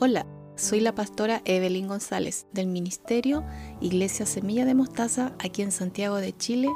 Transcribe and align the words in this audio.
Hola, 0.00 0.26
soy 0.54 0.78
la 0.78 0.94
pastora 0.94 1.42
Evelyn 1.44 1.88
González 1.88 2.46
del 2.52 2.68
Ministerio 2.68 3.44
Iglesia 3.80 4.26
Semilla 4.26 4.64
de 4.64 4.76
Mostaza 4.76 5.32
aquí 5.40 5.60
en 5.60 5.72
Santiago 5.72 6.18
de 6.18 6.36
Chile, 6.36 6.68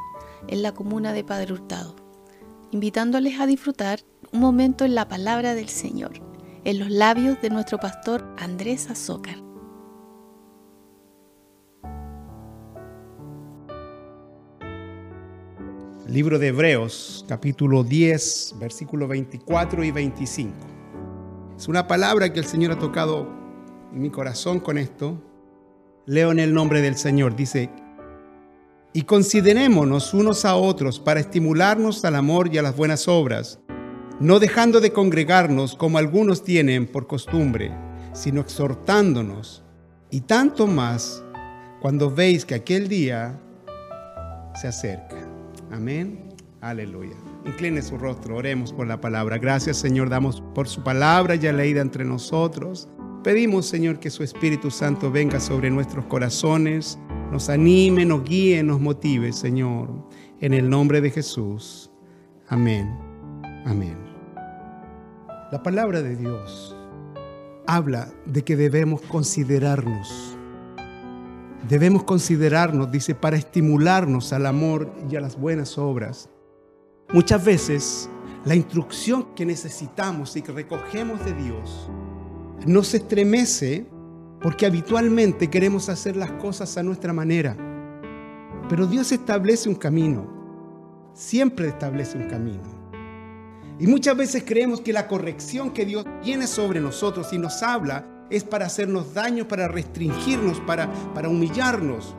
en 0.49 0.61
la 0.61 0.73
comuna 0.73 1.13
de 1.13 1.23
Padre 1.23 1.53
Hurtado, 1.53 1.95
invitándoles 2.73 3.39
a 3.39 3.47
disfrutar 3.47 4.01
un 4.33 4.41
momento 4.41 4.85
en 4.85 4.97
la 4.97 5.07
palabra 5.07 5.55
del 5.55 5.69
Señor, 5.69 6.15
en 6.65 6.81
los 6.81 6.91
labios 6.91 7.41
de 7.41 7.51
nuestro 7.51 7.79
pastor 7.79 8.27
Andrés 8.39 8.91
Azócar. 8.91 9.37
Libro 16.09 16.41
de 16.41 16.49
Hebreos, 16.49 17.25
capítulo 17.29 17.85
10, 17.85 18.57
versículos 18.59 19.09
24 19.09 19.85
y 19.85 19.93
25. 19.93 20.72
Es 21.63 21.69
una 21.69 21.87
palabra 21.87 22.33
que 22.33 22.41
el 22.41 22.45
Señor 22.45 22.73
ha 22.73 22.79
tocado 22.81 23.29
en 23.93 24.03
mi 24.03 24.11
corazón 24.11 24.59
con 24.59 24.79
esto. 24.79 25.23
Leo 26.07 26.33
en 26.33 26.41
el 26.41 26.53
nombre 26.53 26.81
del 26.81 26.97
Señor. 26.97 27.37
Dice, 27.37 27.71
y 28.93 29.03
considerémonos 29.03 30.13
unos 30.13 30.45
a 30.45 30.57
otros 30.57 30.99
para 30.99 31.21
estimularnos 31.21 32.05
al 32.05 32.17
amor 32.17 32.53
y 32.53 32.59
a 32.59 32.63
las 32.63 32.75
buenas 32.75 33.07
obras, 33.07 33.61
no 34.19 34.41
dejando 34.41 34.81
de 34.81 34.93
congregarnos 34.93 35.77
como 35.77 35.99
algunos 35.99 36.43
tienen 36.43 36.89
por 36.89 37.07
costumbre, 37.07 37.73
sino 38.13 38.41
exhortándonos, 38.41 39.63
y 40.11 40.23
tanto 40.23 40.67
más 40.67 41.23
cuando 41.81 42.11
veis 42.11 42.45
que 42.45 42.57
aquel 42.57 42.89
día 42.89 43.41
se 44.61 44.67
acerca. 44.67 45.29
Amén. 45.71 46.29
Aleluya. 46.61 47.15
Incline 47.45 47.83
su 47.83 47.99
rostro, 47.99 48.37
oremos 48.37 48.73
por 48.73 48.87
la 48.87 49.01
palabra. 49.01 49.39
Gracias 49.39 49.77
Señor, 49.77 50.09
damos 50.09 50.43
por 50.55 50.69
su 50.69 50.83
palabra 50.83 51.35
ya 51.35 51.53
leída 51.53 51.81
entre 51.81 52.05
nosotros. 52.05 52.89
Pedimos 53.25 53.67
Señor 53.67 53.99
que 53.99 54.11
su 54.11 54.23
Espíritu 54.23 54.71
Santo 54.71 55.11
venga 55.11 55.41
sobre 55.41 55.71
nuestros 55.71 56.05
corazones, 56.07 56.99
nos 57.31 57.49
anime, 57.49 58.05
nos 58.05 58.25
guíe, 58.25 58.63
nos 58.63 58.81
motive 58.81 59.33
Señor. 59.33 59.91
En 60.41 60.55
el 60.55 60.69
nombre 60.69 61.01
de 61.01 61.11
Jesús. 61.11 61.91
Amén. 62.49 62.93
Amén. 63.65 63.97
La 65.53 65.63
palabra 65.63 66.03
de 66.03 66.17
Dios 66.17 66.77
habla 67.67 68.13
de 68.27 68.43
que 68.43 68.57
debemos 68.57 69.01
considerarnos 69.03 70.37
Debemos 71.69 72.03
considerarnos, 72.03 72.91
dice, 72.91 73.15
para 73.15 73.37
estimularnos 73.37 74.33
al 74.33 74.47
amor 74.47 74.93
y 75.09 75.15
a 75.15 75.21
las 75.21 75.39
buenas 75.39 75.79
obras. 75.79 76.29
Muchas 77.13 77.45
veces 77.45 78.09
la 78.47 78.55
instrucción 78.55 79.35
que 79.35 79.45
necesitamos 79.45 80.35
y 80.35 80.41
que 80.41 80.51
recogemos 80.51 81.23
de 81.23 81.35
Dios 81.35 81.91
nos 82.65 82.95
estremece 82.95 83.87
porque 84.41 84.65
habitualmente 84.65 85.51
queremos 85.51 85.91
hacer 85.91 86.17
las 86.17 86.33
cosas 86.33 86.79
a 86.79 86.83
nuestra 86.83 87.13
manera. 87.13 87.55
Pero 88.67 88.87
Dios 88.87 89.13
establece 89.13 89.69
un 89.69 89.75
camino, 89.75 90.27
siempre 91.13 91.69
establece 91.69 92.17
un 92.17 92.29
camino. 92.29 92.63
Y 93.79 93.87
muchas 93.87 94.17
veces 94.17 94.45
creemos 94.47 94.81
que 94.81 94.95
la 94.95 95.07
corrección 95.07 95.71
que 95.71 95.85
Dios 95.85 96.07
tiene 96.23 96.47
sobre 96.47 96.81
nosotros 96.81 97.31
y 97.35 97.39
nos 97.39 97.63
habla 97.63 98.07
es 98.31 98.43
para 98.43 98.65
hacernos 98.65 99.13
daño, 99.13 99.47
para 99.47 99.69
restringirnos, 99.69 100.61
para, 100.61 100.91
para 101.13 101.29
humillarnos. 101.29 102.15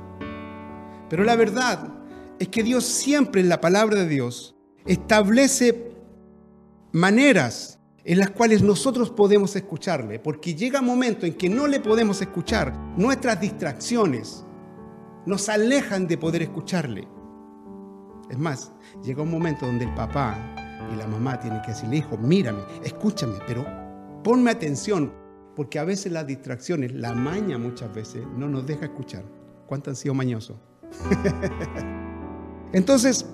Pero 1.10 1.24
la 1.24 1.36
verdad 1.36 1.90
es 2.38 2.48
que 2.50 2.62
Dios 2.62 2.86
siempre 2.86 3.42
en 3.42 3.50
la 3.50 3.60
palabra 3.60 3.96
de 3.96 4.08
Dios 4.08 4.53
establece 4.86 5.92
maneras 6.92 7.80
en 8.06 8.20
las 8.20 8.32
cuales 8.32 8.62
nosotros 8.62 9.10
podemos 9.10 9.56
escucharle, 9.56 10.20
porque 10.20 10.56
llega 10.56 10.82
un 10.82 10.86
momento 10.86 11.26
en 11.26 11.36
que 11.36 11.50
no 11.50 11.68
le 11.68 11.80
podemos 11.80 12.22
escuchar, 12.22 12.76
nuestras 12.98 13.40
distracciones 13.40 14.46
nos 15.26 15.48
alejan 15.48 16.08
de 16.08 16.18
poder 16.18 16.42
escucharle. 16.42 17.08
Es 18.30 18.38
más, 18.38 18.72
llega 19.04 19.24
un 19.24 19.32
momento 19.32 19.66
donde 19.66 19.86
el 19.86 19.94
papá 19.94 20.38
y 20.92 20.98
la 20.98 21.08
mamá 21.08 21.40
tienen 21.40 21.62
que 21.62 21.72
decirle, 21.72 21.98
hijo, 21.98 22.18
mírame, 22.18 22.64
escúchame, 22.84 23.36
pero 23.48 23.66
ponme 24.24 24.52
atención, 24.52 25.14
porque 25.56 25.80
a 25.80 25.86
veces 25.86 26.12
las 26.12 26.28
distracciones, 26.28 26.94
la 26.94 27.14
maña 27.14 27.58
muchas 27.58 27.94
veces, 27.94 28.26
no 28.38 28.50
nos 28.50 28.66
deja 28.66 28.86
escuchar. 28.86 29.24
¿Cuánto 29.66 29.92
han 29.92 29.96
sido 29.96 30.14
mañosos? 30.14 30.58
Entonces, 32.74 33.26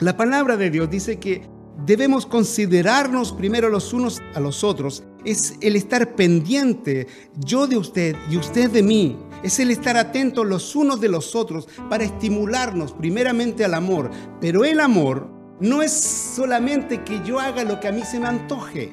la 0.00 0.16
palabra 0.16 0.56
de 0.58 0.70
Dios 0.70 0.90
dice 0.90 1.18
que 1.18 1.48
debemos 1.86 2.26
considerarnos 2.26 3.32
primero 3.32 3.70
los 3.70 3.94
unos 3.94 4.22
a 4.34 4.40
los 4.40 4.62
otros. 4.62 5.04
Es 5.24 5.54
el 5.62 5.74
estar 5.74 6.14
pendiente, 6.14 7.06
yo 7.38 7.66
de 7.66 7.78
usted 7.78 8.14
y 8.30 8.36
usted 8.36 8.70
de 8.70 8.82
mí. 8.82 9.16
Es 9.42 9.58
el 9.58 9.70
estar 9.70 9.96
atentos 9.96 10.46
los 10.46 10.76
unos 10.76 11.00
de 11.00 11.08
los 11.08 11.34
otros 11.34 11.66
para 11.88 12.04
estimularnos 12.04 12.92
primeramente 12.92 13.64
al 13.64 13.72
amor. 13.72 14.10
Pero 14.40 14.64
el 14.64 14.80
amor 14.80 15.28
no 15.60 15.82
es 15.82 15.92
solamente 15.92 17.02
que 17.02 17.22
yo 17.24 17.40
haga 17.40 17.64
lo 17.64 17.80
que 17.80 17.88
a 17.88 17.92
mí 17.92 18.02
se 18.02 18.20
me 18.20 18.26
antoje. 18.26 18.92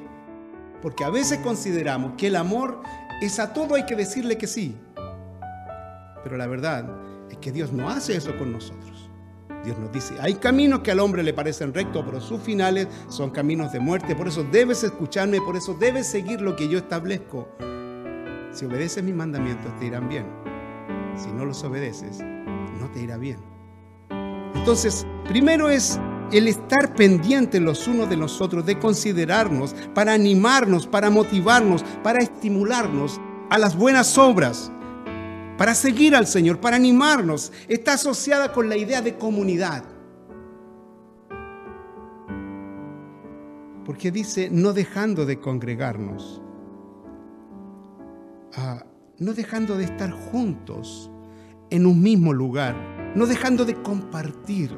Porque 0.81 1.03
a 1.03 1.09
veces 1.09 1.39
consideramos 1.39 2.13
que 2.17 2.27
el 2.27 2.37
amor 2.37 2.81
es 3.21 3.39
a 3.39 3.53
todo 3.53 3.75
hay 3.75 3.85
que 3.85 3.95
decirle 3.95 4.37
que 4.37 4.47
sí. 4.47 4.75
Pero 6.23 6.37
la 6.37 6.47
verdad 6.47 6.89
es 7.29 7.37
que 7.39 7.51
Dios 7.51 7.73
no 7.73 7.89
hace 7.89 8.15
eso 8.15 8.37
con 8.37 8.53
nosotros. 8.53 8.92
Dios 9.63 9.77
nos 9.79 9.91
dice, 9.91 10.15
hay 10.19 10.35
caminos 10.35 10.79
que 10.81 10.91
al 10.91 10.99
hombre 10.99 11.23
le 11.23 11.33
parecen 11.33 11.73
rectos, 11.73 12.03
pero 12.05 12.19
sus 12.19 12.41
finales 12.41 12.87
son 13.07 13.29
caminos 13.29 13.71
de 13.71 13.79
muerte. 13.79 14.15
Por 14.15 14.27
eso 14.27 14.43
debes 14.51 14.83
escucharme, 14.83 15.39
por 15.39 15.55
eso 15.55 15.73
debes 15.73 16.07
seguir 16.07 16.41
lo 16.41 16.55
que 16.55 16.67
yo 16.67 16.77
establezco. 16.77 17.47
Si 18.51 18.65
obedeces 18.65 19.03
mis 19.03 19.15
mandamientos, 19.15 19.73
te 19.79 19.85
irán 19.85 20.09
bien. 20.09 20.25
Si 21.15 21.31
no 21.31 21.45
los 21.45 21.63
obedeces, 21.63 22.19
no 22.19 22.89
te 22.91 23.01
irá 23.01 23.17
bien. 23.17 23.37
Entonces, 24.55 25.07
primero 25.27 25.69
es 25.69 25.99
el 26.31 26.47
estar 26.47 26.93
pendientes 26.95 27.61
los 27.61 27.87
unos 27.87 28.09
de 28.09 28.17
los 28.17 28.41
otros, 28.41 28.65
de 28.65 28.79
considerarnos, 28.79 29.75
para 29.93 30.13
animarnos, 30.13 30.87
para 30.87 31.09
motivarnos, 31.09 31.83
para 32.03 32.19
estimularnos 32.19 33.21
a 33.49 33.57
las 33.59 33.77
buenas 33.77 34.17
obras, 34.17 34.71
para 35.63 35.75
seguir 35.75 36.13
al 36.13 36.27
Señor, 36.27 36.59
para 36.59 36.75
animarnos, 36.75 37.53
está 37.69 37.93
asociada 37.93 38.51
con 38.51 38.67
la 38.67 38.75
idea 38.75 39.01
de 39.01 39.17
comunidad. 39.17 39.85
Porque 43.85 44.11
dice, 44.11 44.49
no 44.51 44.73
dejando 44.73 45.25
de 45.25 45.39
congregarnos, 45.39 46.41
ah, 48.57 48.83
no 49.19 49.31
dejando 49.31 49.77
de 49.77 49.85
estar 49.85 50.11
juntos 50.11 51.09
en 51.69 51.85
un 51.85 52.01
mismo 52.01 52.33
lugar, 52.33 52.75
no 53.15 53.25
dejando 53.25 53.63
de 53.63 53.81
compartir 53.81 54.77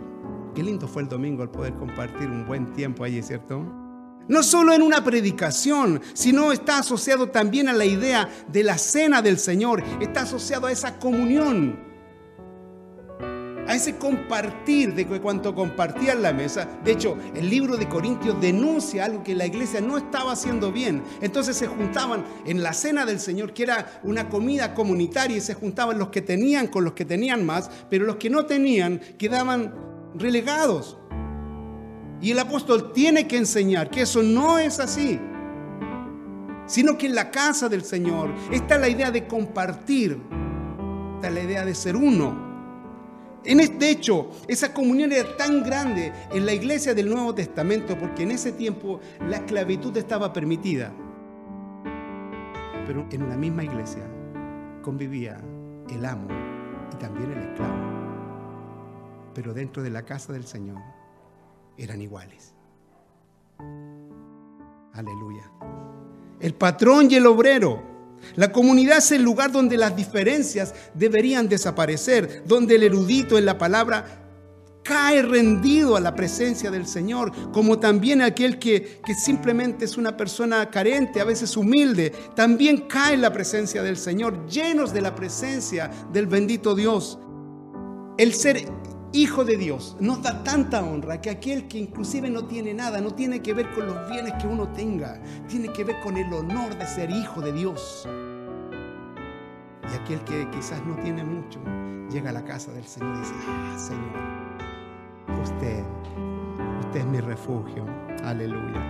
Qué 0.54 0.62
lindo 0.62 0.88
fue 0.88 1.02
el 1.02 1.10
domingo 1.10 1.42
el 1.42 1.50
poder 1.50 1.74
compartir 1.74 2.30
un 2.30 2.46
buen 2.46 2.72
tiempo 2.74 3.04
allí, 3.04 3.24
¿cierto? 3.24 3.85
No 4.28 4.42
solo 4.42 4.74
en 4.74 4.82
una 4.82 5.04
predicación, 5.04 6.02
sino 6.14 6.52
está 6.52 6.80
asociado 6.80 7.30
también 7.30 7.70
a 7.70 7.74
la 7.74 7.86
idea 7.86 8.28
de 8.48 8.64
la 8.64 8.78
cena 8.78 9.22
del 9.22 9.38
Señor, 9.38 9.84
está 10.02 10.22
asociado 10.22 10.66
a 10.66 10.72
esa 10.72 10.98
comunión, 10.98 11.80
a 13.68 13.76
ese 13.76 13.98
compartir 13.98 14.96
de 14.96 15.06
cuanto 15.20 15.54
compartían 15.54 16.24
la 16.24 16.34
mesa. 16.34 16.68
De 16.84 16.94
hecho, 16.94 17.18
el 17.36 17.50
libro 17.50 17.78
de 17.78 17.88
Corintios 17.88 18.40
denuncia 18.42 19.06
algo 19.06 19.24
que 19.24 19.36
la 19.36 19.46
iglesia 19.46 19.80
no 19.80 19.98
estaba 19.98 20.32
haciendo 20.32 20.72
bien. 20.72 21.04
Entonces 21.22 21.56
se 21.56 21.68
juntaban 21.68 22.24
en 22.46 22.64
la 22.64 22.74
cena 22.74 23.06
del 23.06 23.20
Señor, 23.20 23.54
que 23.54 23.64
era 23.64 24.02
una 24.04 24.30
comida 24.30 24.74
comunitaria, 24.74 25.38
y 25.38 25.42
se 25.42 25.54
juntaban 25.54 26.00
los 26.00 26.10
que 26.10 26.22
tenían 26.22 26.68
con 26.68 26.84
los 26.84 26.94
que 26.94 27.06
tenían 27.06 27.46
más, 27.46 27.70
pero 27.90 28.06
los 28.06 28.16
que 28.16 28.30
no 28.30 28.46
tenían 28.46 29.00
quedaban 29.18 29.74
relegados. 30.16 30.98
Y 32.22 32.32
el 32.32 32.40
apóstol 32.40 32.92
tiene 32.94 33.28
que 33.28 33.38
enseñar 33.38 33.90
que 33.90 34.02
eso 34.02 34.24
no 34.24 34.58
es 34.58 34.80
así, 34.80 35.20
sino 36.66 36.98
que 36.98 37.08
en 37.08 37.16
la 37.16 37.30
casa 37.30 37.70
del 37.70 37.84
Señor 37.84 38.34
está 38.52 38.78
la 38.78 38.90
idea 38.90 39.12
de 39.12 39.28
compartir, 39.28 40.20
está 41.16 41.30
la 41.30 41.42
idea 41.42 41.66
de 41.66 41.76
ser 41.76 41.96
uno. 41.96 42.46
En 43.44 43.60
este 43.60 43.92
hecho, 43.92 44.32
esa 44.48 44.74
comunión 44.74 45.12
era 45.12 45.38
tan 45.38 45.62
grande 45.62 46.12
en 46.32 46.46
la 46.46 46.54
iglesia 46.54 46.96
del 46.96 47.10
Nuevo 47.10 47.36
Testamento 47.36 47.96
porque 47.98 48.24
en 48.24 48.32
ese 48.32 48.54
tiempo 48.54 49.00
la 49.30 49.38
esclavitud 49.38 49.96
estaba 49.98 50.34
permitida. 50.34 50.92
Pero 52.88 53.06
en 53.12 53.24
una 53.24 53.38
misma 53.38 53.64
iglesia 53.64 54.04
convivía 54.82 55.40
el 55.90 56.06
amo 56.06 56.28
y 56.92 56.96
también 56.96 57.32
el 57.32 57.50
esclavo 57.50 57.96
pero 59.36 59.54
dentro 59.54 59.84
de 59.84 59.92
la 59.92 60.04
casa 60.04 60.34
del 60.34 60.46
Señor 60.46 60.82
eran 61.78 62.02
iguales. 62.02 62.54
Aleluya. 64.94 65.52
El 66.40 66.54
patrón 66.54 67.10
y 67.10 67.16
el 67.16 67.26
obrero. 67.26 67.84
La 68.36 68.52
comunidad 68.52 69.00
es 69.00 69.12
el 69.12 69.22
lugar 69.22 69.52
donde 69.52 69.78
las 69.78 69.96
diferencias 69.96 70.74
deberían 70.94 71.48
desaparecer, 71.48 72.44
donde 72.46 72.76
el 72.76 72.84
erudito 72.84 73.38
en 73.38 73.46
la 73.46 73.58
palabra 73.58 74.26
cae 74.84 75.24
rendido 75.24 75.96
a 75.96 76.00
la 76.00 76.16
presencia 76.16 76.70
del 76.70 76.86
Señor, 76.86 77.32
como 77.52 77.80
también 77.80 78.22
aquel 78.22 78.60
que, 78.60 79.02
que 79.04 79.16
simplemente 79.16 79.86
es 79.86 79.98
una 79.98 80.16
persona 80.16 80.70
carente, 80.70 81.20
a 81.20 81.26
veces 81.26 81.58
humilde, 81.58 82.12
también 82.36 82.86
cae 82.88 83.16
en 83.16 83.22
la 83.22 83.34
presencia 83.34 83.82
del 83.82 83.98
Señor, 83.98 84.48
llenos 84.48 84.94
de 84.94 85.02
la 85.02 85.16
presencia 85.16 85.90
del 86.14 86.28
bendito 86.28 86.76
Dios. 86.76 87.18
El 88.18 88.34
ser 88.34 88.64
hijo 89.16 89.46
de 89.46 89.58
Dios 89.58 89.96
nos 90.00 90.22
da 90.22 90.44
tanta 90.44 90.84
honra 90.84 91.22
que 91.22 91.30
aquel 91.30 91.68
que 91.68 91.78
inclusive 91.78 92.30
no 92.30 92.46
tiene 92.46 92.74
nada, 92.74 93.00
no 93.02 93.12
tiene 93.12 93.42
que 93.42 93.54
ver 93.54 93.72
con 93.72 93.88
los 93.88 94.10
bienes 94.10 94.34
que 94.42 94.48
uno 94.48 94.68
tenga, 94.70 95.22
tiene 95.48 95.72
que 95.72 95.84
ver 95.84 96.00
con 96.02 96.18
el 96.18 96.32
honor 96.34 96.78
de 96.78 96.86
ser 96.86 97.10
hijo 97.10 97.42
de 97.42 97.54
Dios. 97.54 98.08
Y 99.92 99.96
aquel 99.96 100.20
que 100.22 100.50
quizás 100.50 100.86
no 100.86 100.96
tiene 100.96 101.24
mucho, 101.24 101.60
llega 102.10 102.32
a 102.32 102.34
la 102.34 102.44
casa 102.44 102.72
del 102.74 102.86
Señor 102.86 103.16
y 103.16 103.20
dice, 103.20 103.34
ah, 103.48 103.76
Señor, 103.78 105.42
usted, 105.44 105.84
usted 106.82 107.00
es 107.00 107.06
mi 107.06 107.20
refugio, 107.22 107.86
aleluya. 108.24 108.82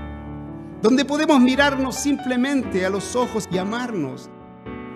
Donde 0.81 1.05
podemos 1.05 1.39
mirarnos 1.39 1.95
simplemente 1.95 2.85
a 2.85 2.89
los 2.89 3.15
ojos 3.15 3.47
y 3.51 3.57
amarnos 3.57 4.29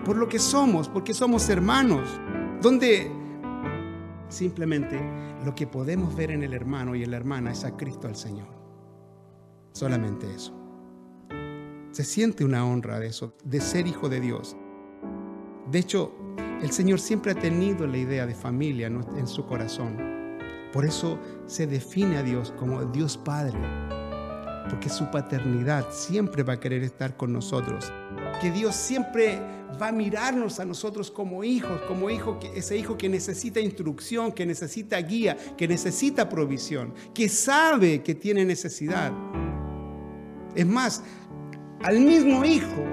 por 0.04 0.16
lo 0.16 0.28
que 0.28 0.38
somos, 0.38 0.88
porque 0.88 1.14
somos 1.14 1.48
hermanos. 1.48 2.08
Donde 2.60 3.19
simplemente 4.30 4.98
lo 5.44 5.54
que 5.54 5.66
podemos 5.66 6.14
ver 6.16 6.30
en 6.30 6.42
el 6.42 6.54
hermano 6.54 6.94
y 6.94 7.02
en 7.02 7.10
la 7.10 7.18
hermana 7.18 7.52
es 7.52 7.64
a 7.64 7.76
Cristo 7.76 8.08
al 8.08 8.16
Señor. 8.16 8.48
Solamente 9.72 10.32
eso. 10.34 10.56
Se 11.90 12.04
siente 12.04 12.44
una 12.44 12.64
honra 12.64 12.98
de 12.98 13.08
eso, 13.08 13.34
de 13.44 13.60
ser 13.60 13.86
hijo 13.86 14.08
de 14.08 14.20
Dios. 14.20 14.56
De 15.70 15.78
hecho, 15.78 16.14
el 16.62 16.70
Señor 16.70 17.00
siempre 17.00 17.32
ha 17.32 17.34
tenido 17.34 17.86
la 17.86 17.98
idea 17.98 18.26
de 18.26 18.34
familia 18.34 18.86
en 18.86 19.26
su 19.26 19.44
corazón. 19.46 19.96
Por 20.72 20.84
eso 20.84 21.18
se 21.46 21.66
define 21.66 22.16
a 22.18 22.22
Dios 22.22 22.54
como 22.56 22.84
Dios 22.84 23.16
Padre, 23.16 23.58
porque 24.68 24.88
su 24.88 25.10
paternidad 25.10 25.90
siempre 25.90 26.44
va 26.44 26.54
a 26.54 26.60
querer 26.60 26.84
estar 26.84 27.16
con 27.16 27.32
nosotros. 27.32 27.92
Que 28.40 28.50
Dios 28.50 28.74
siempre 28.74 29.38
va 29.80 29.88
a 29.88 29.92
mirarnos 29.92 30.60
a 30.60 30.64
nosotros 30.64 31.10
como 31.10 31.44
hijos, 31.44 31.80
como 31.86 32.10
hijo, 32.10 32.38
ese 32.54 32.76
hijo 32.76 32.96
que 32.96 33.08
necesita 33.08 33.60
instrucción, 33.60 34.32
que 34.32 34.46
necesita 34.46 34.98
guía, 34.98 35.36
que 35.56 35.68
necesita 35.68 36.28
provisión, 36.28 36.94
que 37.14 37.28
sabe 37.28 38.02
que 38.02 38.14
tiene 38.14 38.44
necesidad. 38.44 39.12
Es 40.54 40.66
más, 40.66 41.02
al 41.82 42.00
mismo 42.00 42.44
hijo 42.44 42.84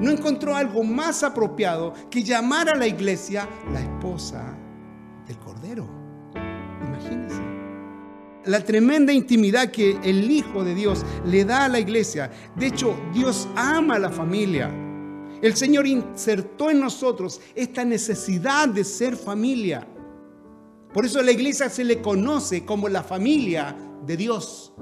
no 0.00 0.10
encontró 0.10 0.56
algo 0.56 0.82
más 0.82 1.22
apropiado 1.22 1.92
que 2.10 2.22
llamar 2.22 2.68
a 2.68 2.74
la 2.74 2.86
iglesia 2.86 3.48
la 3.72 3.80
esposa 3.80 4.56
del 5.26 5.38
Cordero. 5.38 5.88
Imagínense. 6.86 7.40
La 8.44 8.64
tremenda 8.64 9.12
intimidad 9.12 9.70
que 9.70 9.96
el 10.02 10.28
Hijo 10.28 10.64
de 10.64 10.74
Dios 10.74 11.04
le 11.24 11.44
da 11.44 11.66
a 11.66 11.68
la 11.68 11.78
iglesia. 11.78 12.30
De 12.56 12.66
hecho, 12.66 12.96
Dios 13.14 13.48
ama 13.54 13.94
a 13.94 13.98
la 14.00 14.10
familia. 14.10 14.81
El 15.42 15.56
Señor 15.56 15.88
insertó 15.88 16.70
en 16.70 16.78
nosotros 16.78 17.40
esta 17.56 17.84
necesidad 17.84 18.68
de 18.68 18.84
ser 18.84 19.16
familia. 19.16 19.84
Por 20.94 21.04
eso 21.04 21.18
a 21.18 21.24
la 21.24 21.32
iglesia 21.32 21.68
se 21.68 21.82
le 21.82 22.00
conoce 22.00 22.64
como 22.64 22.88
la 22.88 23.02
familia 23.02 23.76
de 24.06 24.16
Dios. 24.16 24.72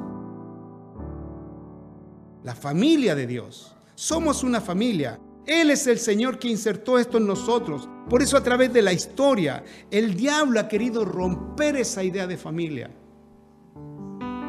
La 2.44 2.54
familia 2.54 3.14
de 3.14 3.26
Dios. 3.26 3.74
Somos 3.94 4.44
una 4.44 4.60
familia. 4.60 5.18
Él 5.46 5.70
es 5.70 5.86
el 5.86 5.98
Señor 5.98 6.38
que 6.38 6.48
insertó 6.48 6.98
esto 6.98 7.16
en 7.16 7.26
nosotros. 7.26 7.88
Por 8.10 8.20
eso 8.20 8.36
a 8.36 8.42
través 8.42 8.70
de 8.70 8.82
la 8.82 8.92
historia, 8.92 9.64
el 9.90 10.14
diablo 10.14 10.60
ha 10.60 10.68
querido 10.68 11.06
romper 11.06 11.76
esa 11.76 12.04
idea 12.04 12.26
de 12.26 12.36
familia. 12.36 12.90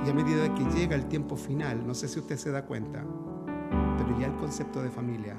Y 0.06 0.10
a 0.10 0.14
medida 0.14 0.54
que 0.56 0.78
llega 0.78 0.98
el 0.98 1.08
tiempo 1.08 1.38
final, 1.38 1.88
no 1.88 1.94
sé 1.94 2.10
si 2.10 2.20
usted 2.20 2.36
se 2.36 2.52
da 2.52 2.66
cuenta, 2.66 3.06
pero 3.98 4.20
ya 4.20 4.28
el 4.28 4.36
concepto 4.36 4.82
de 4.82 4.90
familia 4.90 5.38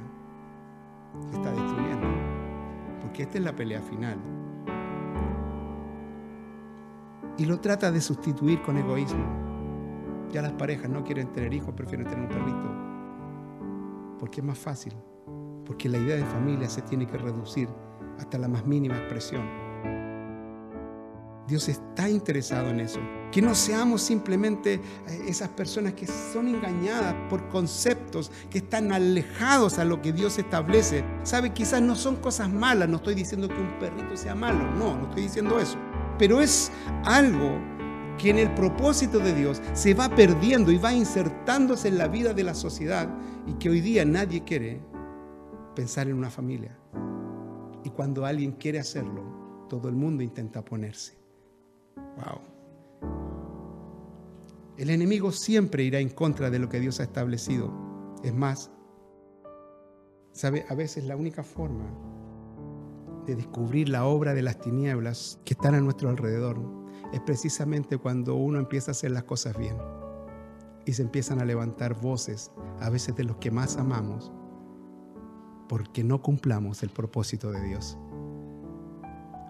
está 1.32 1.50
destruyendo. 1.50 2.08
Porque 3.00 3.22
esta 3.24 3.38
es 3.38 3.44
la 3.44 3.54
pelea 3.54 3.80
final. 3.80 4.18
Y 7.38 7.44
lo 7.46 7.60
trata 7.60 7.90
de 7.90 8.00
sustituir 8.00 8.62
con 8.62 8.76
egoísmo. 8.76 9.24
Ya 10.30 10.42
las 10.42 10.52
parejas 10.52 10.88
no 10.88 11.04
quieren 11.04 11.32
tener 11.32 11.52
hijos, 11.52 11.74
prefieren 11.74 12.06
tener 12.06 12.20
un 12.20 12.28
perrito 12.28 12.92
porque 14.22 14.40
es 14.40 14.46
más 14.46 14.58
fácil, 14.60 14.94
porque 15.66 15.88
la 15.88 15.98
idea 15.98 16.14
de 16.14 16.24
familia 16.24 16.68
se 16.68 16.80
tiene 16.82 17.08
que 17.08 17.18
reducir 17.18 17.68
hasta 18.20 18.38
la 18.38 18.46
más 18.46 18.64
mínima 18.64 18.96
expresión. 18.96 19.42
Dios 21.48 21.68
está 21.68 22.08
interesado 22.08 22.68
en 22.68 22.78
eso. 22.78 23.00
Que 23.32 23.42
no 23.42 23.54
seamos 23.54 24.02
simplemente 24.02 24.74
eh, 24.74 24.80
esas 25.26 25.48
personas 25.48 25.94
que 25.94 26.06
son 26.06 26.48
engañadas 26.48 27.14
por 27.28 27.48
conceptos 27.48 28.30
que 28.50 28.58
están 28.58 28.92
alejados 28.92 29.78
a 29.78 29.84
lo 29.84 30.00
que 30.00 30.12
Dios 30.12 30.38
establece. 30.38 31.02
Sabe, 31.24 31.52
quizás 31.52 31.82
no 31.82 31.96
son 31.96 32.16
cosas 32.16 32.48
malas. 32.48 32.88
No 32.88 32.98
estoy 32.98 33.14
diciendo 33.14 33.48
que 33.48 33.58
un 33.58 33.78
perrito 33.78 34.16
sea 34.16 34.34
malo. 34.34 34.70
No, 34.76 34.96
no 34.96 35.08
estoy 35.08 35.22
diciendo 35.22 35.58
eso. 35.58 35.78
Pero 36.18 36.40
es 36.40 36.70
algo 37.04 37.58
que 38.18 38.30
en 38.30 38.38
el 38.38 38.54
propósito 38.54 39.18
de 39.18 39.34
Dios 39.34 39.60
se 39.72 39.94
va 39.94 40.08
perdiendo 40.08 40.70
y 40.70 40.76
va 40.76 40.92
insertándose 40.92 41.88
en 41.88 41.98
la 41.98 42.08
vida 42.08 42.34
de 42.34 42.44
la 42.44 42.54
sociedad 42.54 43.08
y 43.46 43.54
que 43.54 43.70
hoy 43.70 43.80
día 43.80 44.04
nadie 44.04 44.44
quiere 44.44 44.80
pensar 45.74 46.08
en 46.08 46.16
una 46.16 46.30
familia. 46.30 46.78
Y 47.82 47.90
cuando 47.90 48.24
alguien 48.24 48.52
quiere 48.52 48.78
hacerlo, 48.78 49.66
todo 49.68 49.88
el 49.88 49.96
mundo 49.96 50.22
intenta 50.22 50.64
ponerse. 50.64 51.18
Wow. 51.96 52.51
El 54.82 54.90
enemigo 54.90 55.30
siempre 55.30 55.84
irá 55.84 56.00
en 56.00 56.08
contra 56.08 56.50
de 56.50 56.58
lo 56.58 56.68
que 56.68 56.80
Dios 56.80 56.98
ha 56.98 57.04
establecido. 57.04 57.72
Es 58.24 58.34
más, 58.34 58.72
sabe, 60.32 60.66
a 60.68 60.74
veces 60.74 61.04
la 61.04 61.14
única 61.14 61.44
forma 61.44 61.84
de 63.24 63.36
descubrir 63.36 63.88
la 63.88 64.06
obra 64.06 64.34
de 64.34 64.42
las 64.42 64.58
tinieblas 64.58 65.38
que 65.44 65.54
están 65.54 65.76
a 65.76 65.80
nuestro 65.80 66.08
alrededor 66.08 66.58
es 67.12 67.20
precisamente 67.20 67.96
cuando 67.96 68.34
uno 68.34 68.58
empieza 68.58 68.90
a 68.90 68.94
hacer 68.98 69.12
las 69.12 69.22
cosas 69.22 69.56
bien 69.56 69.76
y 70.84 70.94
se 70.94 71.02
empiezan 71.02 71.40
a 71.40 71.44
levantar 71.44 71.94
voces, 71.94 72.50
a 72.80 72.90
veces 72.90 73.14
de 73.14 73.22
los 73.22 73.36
que 73.36 73.52
más 73.52 73.76
amamos, 73.76 74.32
porque 75.68 76.02
no 76.02 76.20
cumplamos 76.22 76.82
el 76.82 76.90
propósito 76.90 77.52
de 77.52 77.62
Dios. 77.62 77.96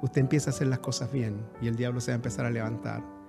Usted 0.03 0.21
empieza 0.21 0.51
a 0.51 0.53
hacer 0.53 0.67
las 0.67 0.81
cosas 0.81 1.11
bien 1.11 1.43
y 1.63 1.69
el 1.69 1.77
diablo 1.77 2.03
se 2.03 2.11
va 2.11 2.17
a 2.17 2.17
empezar 2.17 2.45
a 2.45 2.51
levantar 2.51 3.22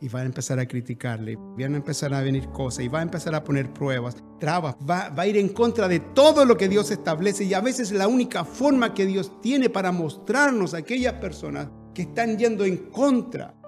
y 0.00 0.08
va 0.08 0.20
a 0.20 0.24
empezar 0.24 0.58
a 0.58 0.66
criticarle, 0.66 1.36
van 1.36 1.74
a 1.74 1.76
empezar 1.76 2.14
a 2.14 2.22
venir 2.22 2.48
cosas 2.48 2.84
y 2.84 2.88
va 2.88 3.00
a 3.00 3.02
empezar 3.02 3.34
a 3.34 3.44
poner 3.44 3.72
pruebas, 3.72 4.16
trabas, 4.38 4.76
va, 4.88 5.10
va, 5.10 5.22
a 5.22 5.26
ir 5.26 5.36
en 5.36 5.50
contra 5.50 5.88
de 5.88 6.00
todo 6.00 6.44
lo 6.44 6.56
que 6.56 6.68
Dios 6.68 6.90
establece 6.90 7.44
y 7.44 7.54
a 7.54 7.60
veces 7.60 7.92
la 7.92 8.08
única 8.08 8.44
forma 8.44 8.94
que 8.94 9.06
Dios 9.06 9.40
tiene 9.42 9.68
para 9.68 9.92
mostrarnos 9.92 10.74
a 10.74 10.78
aquellas 10.78 11.14
personas 11.14 11.68
que 11.94 12.02
están 12.02 12.38
yendo 12.38 12.64
en 12.64 12.76
contra 12.76 13.60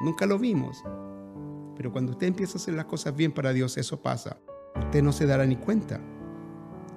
Nunca 0.00 0.26
lo 0.26 0.38
vimos. 0.38 0.84
Pero 1.76 1.90
cuando 1.90 2.12
usted 2.12 2.26
empieza 2.26 2.54
a 2.54 2.56
hacer 2.60 2.74
las 2.74 2.84
cosas 2.84 3.16
bien 3.16 3.32
para 3.32 3.52
Dios, 3.52 3.76
eso 3.78 4.00
pasa. 4.00 4.38
Usted 4.76 5.02
no 5.02 5.12
se 5.12 5.26
dará 5.26 5.46
ni 5.46 5.56
cuenta. 5.56 6.00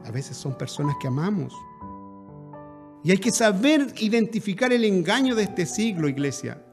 A 0.06 0.12
veces 0.12 0.36
son 0.36 0.58
personas 0.58 0.96
que 1.00 1.08
amamos. 1.08 1.54
Y 3.04 3.12
hay 3.12 3.18
que 3.18 3.32
saber 3.32 3.94
identificar 4.00 4.74
el 4.74 4.84
engaño 4.84 5.36
de 5.36 5.44
este 5.44 5.66
siglo, 5.66 6.10
iglesia. 6.10 6.64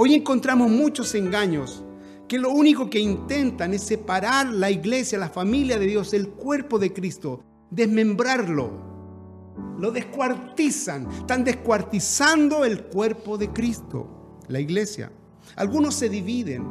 Hoy 0.00 0.14
encontramos 0.14 0.70
muchos 0.70 1.16
engaños 1.16 1.82
que 2.28 2.38
lo 2.38 2.50
único 2.50 2.88
que 2.88 3.00
intentan 3.00 3.74
es 3.74 3.82
separar 3.82 4.46
la 4.46 4.70
iglesia, 4.70 5.18
la 5.18 5.28
familia 5.28 5.76
de 5.76 5.86
Dios, 5.86 6.14
el 6.14 6.28
cuerpo 6.28 6.78
de 6.78 6.92
Cristo, 6.92 7.42
desmembrarlo. 7.68 8.70
Lo 9.76 9.90
descuartizan, 9.90 11.10
están 11.10 11.42
descuartizando 11.42 12.64
el 12.64 12.84
cuerpo 12.84 13.36
de 13.38 13.52
Cristo 13.52 14.38
la 14.46 14.60
iglesia. 14.60 15.10
Algunos 15.56 15.96
se 15.96 16.08
dividen 16.08 16.64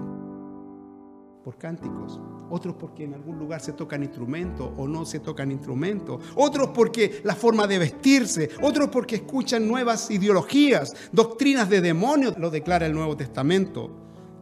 por 1.47 1.57
cánticos, 1.57 2.19
otros 2.49 2.75
porque 2.77 3.05
en 3.05 3.13
algún 3.13 3.39
lugar 3.39 3.61
se 3.61 3.71
tocan 3.71 4.03
instrumentos 4.03 4.69
o 4.75 4.85
no 4.85 5.05
se 5.05 5.21
tocan 5.21 5.49
instrumentos, 5.49 6.21
otros 6.35 6.71
porque 6.75 7.21
la 7.23 7.35
forma 7.35 7.65
de 7.67 7.79
vestirse, 7.79 8.49
otros 8.61 8.89
porque 8.89 9.15
escuchan 9.15 9.65
nuevas 9.65 10.11
ideologías, 10.11 10.93
doctrinas 11.13 11.69
de 11.69 11.79
demonios, 11.79 12.37
lo 12.37 12.49
declara 12.49 12.85
el 12.85 12.93
Nuevo 12.93 13.15
Testamento. 13.15 13.89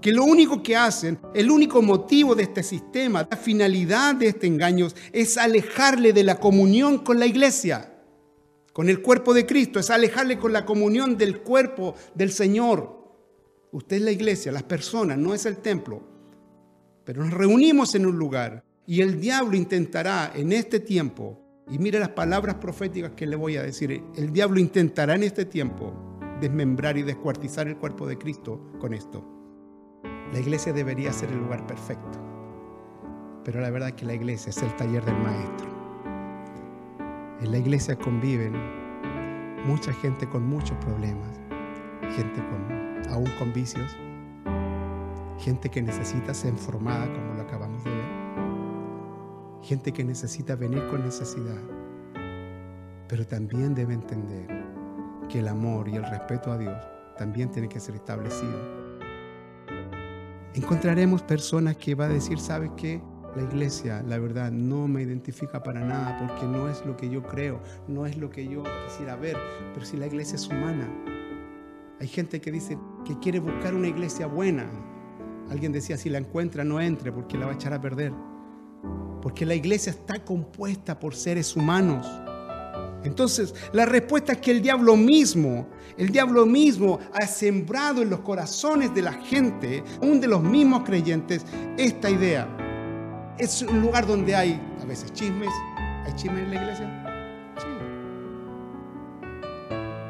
Que 0.01 0.11
lo 0.11 0.23
único 0.23 0.63
que 0.63 0.75
hacen, 0.75 1.19
el 1.35 1.51
único 1.51 1.83
motivo 1.83 2.33
de 2.33 2.41
este 2.41 2.63
sistema, 2.63 3.27
la 3.29 3.37
finalidad 3.37 4.15
de 4.15 4.29
este 4.29 4.47
engaño 4.47 4.87
es 5.13 5.37
alejarle 5.37 6.11
de 6.11 6.23
la 6.23 6.39
comunión 6.39 6.97
con 6.97 7.19
la 7.19 7.27
iglesia, 7.27 7.99
con 8.73 8.89
el 8.89 9.03
cuerpo 9.03 9.35
de 9.35 9.45
Cristo, 9.45 9.79
es 9.79 9.91
alejarle 9.91 10.39
con 10.39 10.51
la 10.51 10.65
comunión 10.65 11.19
del 11.19 11.41
cuerpo 11.41 11.93
del 12.15 12.31
Señor. 12.31 12.97
Usted 13.71 13.97
es 13.97 14.01
la 14.01 14.11
iglesia, 14.11 14.51
las 14.51 14.63
personas, 14.63 15.19
no 15.19 15.35
es 15.35 15.45
el 15.45 15.57
templo. 15.57 16.14
Pero 17.05 17.23
nos 17.23 17.33
reunimos 17.33 17.95
en 17.95 18.05
un 18.07 18.17
lugar 18.17 18.63
y 18.87 19.01
el 19.01 19.21
diablo 19.21 19.55
intentará 19.55 20.31
en 20.35 20.51
este 20.51 20.79
tiempo, 20.79 21.39
y 21.69 21.79
mire 21.79 21.99
las 21.99 22.09
palabras 22.09 22.55
proféticas 22.55 23.11
que 23.11 23.25
le 23.25 23.35
voy 23.35 23.57
a 23.57 23.63
decir, 23.63 24.03
el 24.15 24.33
diablo 24.33 24.59
intentará 24.59 25.15
en 25.15 25.23
este 25.23 25.45
tiempo 25.45 25.93
desmembrar 26.41 26.97
y 26.97 27.03
descuartizar 27.03 27.67
el 27.67 27.77
cuerpo 27.77 28.07
de 28.07 28.17
Cristo 28.17 28.59
con 28.79 28.93
esto. 28.93 29.23
La 30.33 30.39
iglesia 30.39 30.73
debería 30.73 31.13
ser 31.13 31.31
el 31.31 31.39
lugar 31.39 31.65
perfecto. 31.65 32.19
Pero 33.43 33.61
la 33.61 33.69
verdad 33.69 33.89
es 33.89 33.95
que 33.95 34.05
la 34.05 34.15
iglesia 34.15 34.49
es 34.49 34.61
el 34.61 34.75
taller 34.75 35.05
del 35.05 35.17
maestro. 35.17 35.67
En 37.41 37.51
la 37.51 37.57
iglesia 37.59 37.95
conviven 37.95 38.53
mucha 39.65 39.93
gente 39.93 40.27
con 40.27 40.45
muchos 40.45 40.77
problemas, 40.77 41.39
gente 42.15 42.41
con, 42.41 43.13
aún 43.13 43.29
con 43.37 43.53
vicios, 43.53 43.95
gente 45.37 45.69
que 45.69 45.81
necesita 45.81 46.33
ser 46.33 46.53
formada 46.55 47.11
como 47.13 47.33
lo 47.33 47.41
acabamos 47.41 47.83
de 47.83 47.91
ver, 47.91 48.05
gente 49.61 49.91
que 49.91 50.03
necesita 50.03 50.55
venir 50.55 50.85
con 50.87 51.03
necesidad, 51.03 51.61
pero 53.07 53.25
también 53.25 53.75
debe 53.75 53.93
entender 53.93 54.65
que 55.29 55.39
el 55.39 55.47
amor 55.47 55.87
y 55.87 55.95
el 55.95 56.05
respeto 56.05 56.51
a 56.51 56.57
Dios 56.57 56.77
también 57.17 57.49
tiene 57.51 57.67
que 57.67 57.79
ser 57.79 57.95
establecido. 57.95 58.85
Encontraremos 60.53 61.21
personas 61.21 61.75
que 61.77 61.95
va 61.95 62.05
a 62.05 62.09
decir, 62.09 62.39
¿sabes 62.39 62.71
qué? 62.77 63.01
La 63.35 63.43
iglesia, 63.43 64.01
la 64.03 64.17
verdad, 64.17 64.51
no 64.51 64.87
me 64.87 65.01
identifica 65.01 65.61
para 65.61 65.81
nada 65.81 66.17
porque 66.17 66.45
no 66.45 66.69
es 66.69 66.85
lo 66.85 66.95
que 66.95 67.09
yo 67.09 67.23
creo, 67.23 67.59
no 67.89 68.05
es 68.05 68.17
lo 68.17 68.29
que 68.29 68.47
yo 68.47 68.63
quisiera 68.85 69.17
ver, 69.17 69.35
pero 69.73 69.85
si 69.85 69.97
la 69.97 70.07
iglesia 70.07 70.35
es 70.35 70.47
humana. 70.47 70.87
Hay 71.99 72.07
gente 72.07 72.39
que 72.39 72.51
dice 72.51 72.77
que 73.03 73.19
quiere 73.19 73.39
buscar 73.39 73.75
una 73.75 73.87
iglesia 73.87 74.27
buena. 74.27 74.69
Alguien 75.49 75.71
decía, 75.71 75.97
si 75.97 76.09
la 76.09 76.17
encuentra, 76.17 76.63
no 76.63 76.81
entre 76.81 77.11
porque 77.11 77.37
la 77.37 77.45
va 77.45 77.51
a 77.51 77.55
echar 77.55 77.73
a 77.73 77.81
perder. 77.81 78.11
Porque 79.21 79.45
la 79.45 79.55
iglesia 79.55 79.91
está 79.91 80.23
compuesta 80.23 80.99
por 80.99 81.15
seres 81.15 81.55
humanos. 81.55 82.07
Entonces, 83.03 83.53
la 83.71 83.85
respuesta 83.85 84.33
es 84.33 84.39
que 84.39 84.51
el 84.51 84.61
diablo 84.61 84.95
mismo, 84.95 85.67
el 85.97 86.09
diablo 86.09 86.45
mismo 86.45 86.99
ha 87.13 87.27
sembrado 87.27 88.01
en 88.01 88.09
los 88.09 88.21
corazones 88.21 88.93
de 88.95 89.03
la 89.03 89.13
gente, 89.13 89.83
aún 90.01 90.19
de 90.19 90.27
los 90.27 90.41
mismos 90.41 90.83
creyentes, 90.83 91.45
esta 91.77 92.09
idea. 92.09 92.47
Es 93.37 93.61
un 93.61 93.81
lugar 93.81 94.07
donde 94.07 94.35
hay 94.35 94.59
a 94.81 94.85
veces 94.85 95.13
chismes. 95.13 95.49
¿Hay 96.05 96.13
chismes 96.15 96.43
en 96.43 96.49
la 96.49 96.55
iglesia? 96.55 97.53
Sí. 97.57 97.67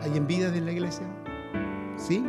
¿Hay 0.04 0.18
envidia 0.18 0.48
en 0.48 0.66
la 0.66 0.72
iglesia? 0.72 1.06
Sí. 1.98 2.24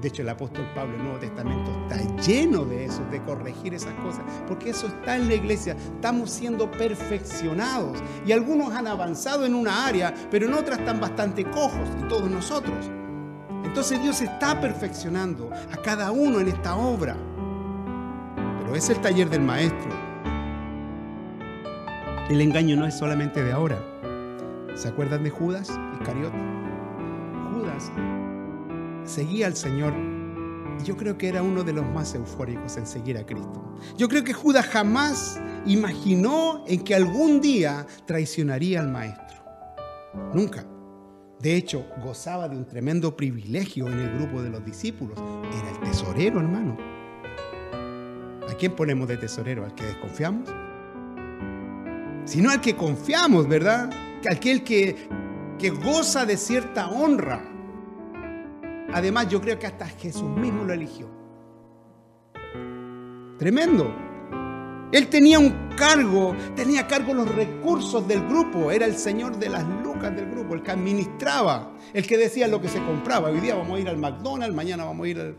De 0.00 0.08
hecho, 0.08 0.22
el 0.22 0.28
apóstol 0.28 0.64
Pablo 0.74 0.94
en 0.94 1.00
el 1.00 1.04
Nuevo 1.06 1.18
Testamento 1.18 1.70
está 1.88 2.22
lleno 2.22 2.64
de 2.64 2.84
eso, 2.84 3.04
de 3.10 3.20
corregir 3.24 3.74
esas 3.74 3.94
cosas, 3.94 4.22
porque 4.46 4.70
eso 4.70 4.86
está 4.86 5.16
en 5.16 5.28
la 5.28 5.34
iglesia. 5.34 5.76
Estamos 5.94 6.30
siendo 6.30 6.70
perfeccionados 6.70 7.98
y 8.24 8.30
algunos 8.30 8.72
han 8.72 8.86
avanzado 8.86 9.44
en 9.44 9.54
una 9.54 9.86
área, 9.86 10.14
pero 10.30 10.46
en 10.46 10.54
otras 10.54 10.78
están 10.78 11.00
bastante 11.00 11.44
cojos, 11.44 11.88
y 12.00 12.08
todos 12.08 12.30
nosotros. 12.30 12.90
Entonces 13.64 14.00
Dios 14.00 14.20
está 14.20 14.60
perfeccionando 14.60 15.50
a 15.72 15.76
cada 15.82 16.12
uno 16.12 16.40
en 16.40 16.48
esta 16.48 16.76
obra. 16.76 17.16
Pero 18.60 18.76
es 18.76 18.88
el 18.90 18.98
taller 18.98 19.28
del 19.28 19.42
maestro. 19.42 19.90
El 22.30 22.40
engaño 22.40 22.76
no 22.76 22.86
es 22.86 22.96
solamente 22.96 23.42
de 23.42 23.52
ahora. 23.52 23.78
¿Se 24.74 24.88
acuerdan 24.88 25.24
de 25.24 25.30
Judas 25.30 25.76
Iscariote? 25.98 26.36
Judas 27.52 27.90
seguía 29.08 29.46
al 29.46 29.56
Señor 29.56 29.94
y 30.80 30.84
yo 30.84 30.96
creo 30.96 31.18
que 31.18 31.28
era 31.28 31.42
uno 31.42 31.64
de 31.64 31.72
los 31.72 31.86
más 31.86 32.14
eufóricos 32.14 32.76
en 32.76 32.86
seguir 32.86 33.18
a 33.18 33.26
Cristo. 33.26 33.76
Yo 33.96 34.08
creo 34.08 34.22
que 34.22 34.32
Judas 34.32 34.66
jamás 34.66 35.40
imaginó 35.66 36.64
en 36.66 36.84
que 36.84 36.94
algún 36.94 37.40
día 37.40 37.86
traicionaría 38.06 38.80
al 38.80 38.88
Maestro. 38.88 39.38
Nunca. 40.34 40.64
De 41.40 41.54
hecho, 41.54 41.86
gozaba 42.02 42.48
de 42.48 42.56
un 42.56 42.66
tremendo 42.66 43.16
privilegio 43.16 43.86
en 43.86 43.98
el 43.98 44.18
grupo 44.18 44.42
de 44.42 44.50
los 44.50 44.64
discípulos. 44.64 45.18
Era 45.52 45.70
el 45.70 45.90
tesorero, 45.90 46.40
hermano. 46.40 46.76
¿A 48.48 48.54
quién 48.54 48.74
ponemos 48.74 49.06
de 49.08 49.16
tesorero? 49.18 49.64
¿Al 49.64 49.74
que 49.74 49.84
desconfiamos? 49.84 50.48
Sino 52.24 52.50
al 52.50 52.60
que 52.60 52.74
confiamos, 52.74 53.46
¿verdad? 53.46 53.90
Aquel 54.28 54.64
que, 54.64 54.96
que 55.58 55.70
goza 55.70 56.26
de 56.26 56.36
cierta 56.36 56.88
honra. 56.88 57.57
Además, 58.92 59.28
yo 59.28 59.40
creo 59.40 59.58
que 59.58 59.66
hasta 59.66 59.86
Jesús 59.86 60.28
mismo 60.30 60.64
lo 60.64 60.72
eligió. 60.72 61.08
Tremendo. 63.38 63.94
Él 64.90 65.08
tenía 65.08 65.38
un 65.38 65.68
cargo, 65.76 66.34
tenía 66.56 66.86
cargo 66.86 67.12
los 67.12 67.32
recursos 67.34 68.08
del 68.08 68.26
grupo, 68.26 68.70
era 68.70 68.86
el 68.86 68.96
señor 68.96 69.38
de 69.38 69.50
las 69.50 69.64
lucas 69.84 70.16
del 70.16 70.30
grupo, 70.30 70.54
el 70.54 70.62
que 70.62 70.70
administraba, 70.70 71.76
el 71.92 72.06
que 72.06 72.16
decía 72.16 72.48
lo 72.48 72.60
que 72.60 72.68
se 72.68 72.82
compraba. 72.82 73.28
Hoy 73.28 73.40
día 73.40 73.54
vamos 73.54 73.76
a 73.76 73.80
ir 73.80 73.88
al 73.88 73.98
McDonald's, 73.98 74.54
mañana 74.54 74.84
vamos 74.84 75.06
a 75.06 75.08
ir 75.08 75.20
al... 75.20 75.36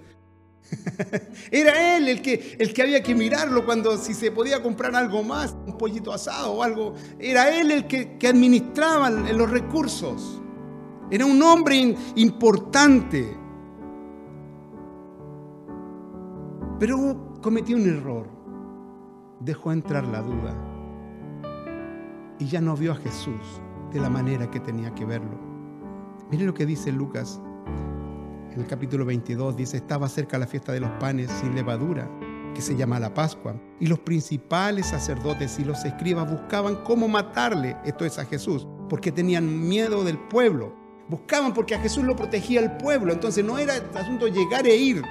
era 1.51 1.97
él 1.97 2.07
el 2.09 2.21
que, 2.21 2.57
el 2.59 2.73
que 2.73 2.83
había 2.83 3.01
que 3.01 3.15
mirarlo 3.15 3.65
cuando 3.65 3.97
si 3.97 4.13
se 4.13 4.31
podía 4.31 4.61
comprar 4.61 4.95
algo 4.95 5.23
más, 5.23 5.55
un 5.65 5.77
pollito 5.79 6.13
asado 6.13 6.51
o 6.51 6.61
algo. 6.63 6.93
Era 7.17 7.49
él 7.59 7.71
el 7.71 7.87
que, 7.87 8.19
que 8.19 8.27
administraba 8.27 9.09
los 9.09 9.49
recursos. 9.49 10.39
Era 11.09 11.25
un 11.25 11.41
hombre 11.41 11.95
importante. 12.15 13.38
Pero 16.79 17.33
cometió 17.41 17.75
un 17.75 17.89
error. 17.89 18.27
Dejó 19.41 19.73
entrar 19.73 20.07
la 20.07 20.21
duda. 20.21 20.55
Y 22.39 22.45
ya 22.47 22.61
no 22.61 22.75
vio 22.77 22.93
a 22.93 22.95
Jesús 22.95 23.61
de 23.91 23.99
la 23.99 24.09
manera 24.09 24.49
que 24.49 24.61
tenía 24.61 24.95
que 24.95 25.03
verlo. 25.03 25.37
Mire 26.31 26.45
lo 26.45 26.53
que 26.53 26.65
dice 26.65 26.91
Lucas 26.91 27.41
en 28.53 28.61
el 28.61 28.67
capítulo 28.67 29.03
22. 29.05 29.57
Dice, 29.57 29.77
estaba 29.77 30.07
cerca 30.07 30.37
la 30.37 30.47
fiesta 30.47 30.71
de 30.71 30.79
los 30.79 30.89
panes 30.91 31.29
sin 31.31 31.53
levadura, 31.53 32.09
que 32.55 32.61
se 32.61 32.77
llama 32.77 32.99
la 32.99 33.13
Pascua. 33.13 33.55
Y 33.79 33.87
los 33.87 33.99
principales 33.99 34.87
sacerdotes 34.87 35.59
y 35.59 35.65
los 35.65 35.83
escribas 35.83 36.31
buscaban 36.31 36.77
cómo 36.83 37.07
matarle, 37.07 37.75
esto 37.83 38.05
es 38.05 38.17
a 38.19 38.25
Jesús, 38.25 38.67
porque 38.87 39.11
tenían 39.11 39.67
miedo 39.67 40.03
del 40.03 40.17
pueblo. 40.17 40.73
Buscaban 41.09 41.53
porque 41.53 41.75
a 41.75 41.79
Jesús 41.79 42.03
lo 42.03 42.15
protegía 42.15 42.61
el 42.61 42.77
pueblo. 42.77 43.11
Entonces 43.11 43.43
no 43.43 43.57
era 43.57 43.73
asunto 43.95 44.27
llegar 44.27 44.65
e 44.67 44.75
ir. 44.75 45.01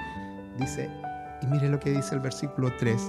Dice, 0.57 0.89
y 1.41 1.47
mire 1.47 1.69
lo 1.69 1.79
que 1.79 1.91
dice 1.91 2.15
el 2.15 2.21
versículo 2.21 2.71
3. 2.77 3.07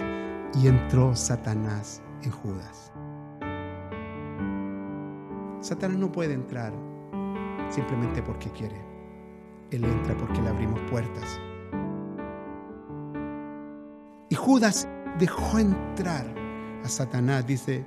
Y 0.63 0.67
entró 0.67 1.15
Satanás 1.15 2.03
en 2.23 2.31
Judas. 2.31 2.93
Satanás 5.61 5.99
no 5.99 6.11
puede 6.11 6.35
entrar 6.35 6.73
simplemente 7.69 8.23
porque 8.23 8.51
quiere. 8.51 8.81
Él 9.71 9.85
entra 9.85 10.17
porque 10.17 10.41
le 10.41 10.49
abrimos 10.49 10.81
puertas. 10.91 11.39
Y 14.29 14.35
Judas 14.35 14.89
dejó 15.19 15.59
entrar 15.59 16.27
a 16.85 16.89
Satanás, 16.89 17.47
dice, 17.47 17.85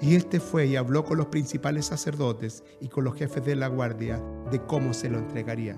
y 0.00 0.14
este 0.14 0.38
fue 0.38 0.66
y 0.66 0.76
habló 0.76 1.04
con 1.04 1.18
los 1.18 1.26
principales 1.26 1.86
sacerdotes 1.86 2.62
y 2.80 2.88
con 2.88 3.04
los 3.04 3.14
jefes 3.14 3.44
de 3.44 3.56
la 3.56 3.66
guardia 3.66 4.22
de 4.50 4.60
cómo 4.64 4.94
se 4.94 5.10
lo 5.10 5.18
entregaría. 5.18 5.76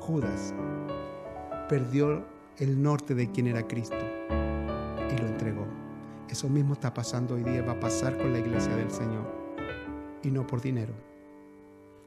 Judas 0.00 0.54
perdió 1.68 2.24
el 2.58 2.82
norte 2.82 3.14
de 3.14 3.30
quién 3.30 3.48
era 3.48 3.66
Cristo 3.66 3.98
y 4.28 5.20
lo 5.20 5.26
entregó. 5.26 5.66
Eso 6.28 6.48
mismo 6.48 6.74
está 6.74 6.92
pasando 6.92 7.34
hoy 7.34 7.42
día, 7.42 7.62
va 7.62 7.72
a 7.72 7.80
pasar 7.80 8.16
con 8.16 8.32
la 8.32 8.38
iglesia 8.38 8.74
del 8.76 8.90
Señor 8.90 9.24
y 10.22 10.30
no 10.30 10.46
por 10.46 10.60
dinero. 10.60 10.94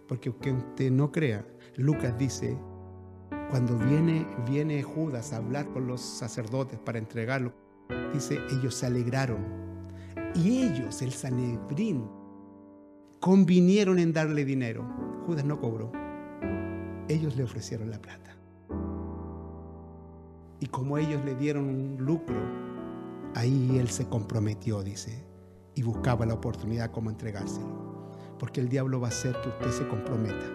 Porque 0.08 0.30
aunque 0.30 0.52
usted 0.52 0.92
no 0.92 1.12
crea, 1.12 1.46
Lucas 1.76 2.18
dice, 2.18 2.58
cuando 3.50 3.78
viene, 3.78 4.28
viene 4.48 4.84
Judas 4.84 5.34
a 5.34 5.38
hablar 5.38 5.68
con 5.70 5.88
los 5.88 6.02
sacerdotes 6.02 6.80
para 6.80 6.98
entregarlo, 6.98 7.54
dice, 8.14 8.40
ellos 8.52 8.76
se 8.76 8.88
alegraron. 8.88 9.38
Y 10.36 10.64
ellos, 10.64 11.02
el 11.02 11.12
Sanedrín, 11.12 12.08
convinieron 13.20 14.00
en 14.00 14.14
darle 14.14 14.46
dinero. 14.46 14.86
Judas 15.26 15.46
no 15.46 15.60
cobró. 15.60 15.92
Ellos 17.08 17.36
le 17.36 17.44
ofrecieron 17.44 17.90
la 17.90 18.02
plata. 18.02 18.39
Como 20.72 20.98
ellos 20.98 21.24
le 21.26 21.36
dieron 21.36 21.66
un 21.66 21.98
lucro, 22.00 22.40
ahí 23.36 23.78
él 23.80 23.90
se 23.90 24.08
comprometió, 24.08 24.84
dice, 24.84 25.26
y 25.76 25.82
buscaba 25.82 26.26
la 26.26 26.36
oportunidad 26.36 26.92
como 26.92 27.10
entregárselo. 27.10 28.14
Porque 28.38 28.62
el 28.62 28.70
diablo 28.70 29.00
va 29.00 29.08
a 29.08 29.12
hacer 29.12 29.36
que 29.42 29.50
usted 29.50 29.72
se 29.72 29.88
comprometa. 29.88 30.46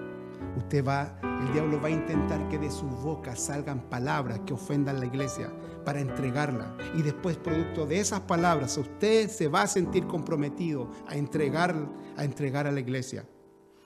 Usted 0.57 0.85
va, 0.85 1.19
el 1.23 1.53
diablo 1.53 1.81
va 1.81 1.89
a 1.89 1.91
intentar 1.91 2.49
que 2.49 2.59
de 2.59 2.71
su 2.71 2.87
boca 2.87 3.35
salgan 3.35 3.89
palabras 3.91 4.41
que 4.47 4.55
ofendan 4.55 5.01
la 5.01 5.07
iglesia 5.07 5.53
para 5.85 6.01
entregarla. 6.01 6.77
Y 6.97 7.03
después, 7.03 7.37
producto 7.37 7.85
de 7.87 7.99
esas 7.99 8.21
palabras, 8.21 8.79
usted 8.79 9.29
se 9.29 9.49
va 9.49 9.63
a 9.63 9.67
sentir 9.67 10.07
comprometido 10.07 10.91
a 11.09 11.17
entregar, 11.17 11.75
a 12.17 12.25
entregar 12.25 12.67
a 12.67 12.73
la 12.73 12.81
iglesia. 12.81 13.27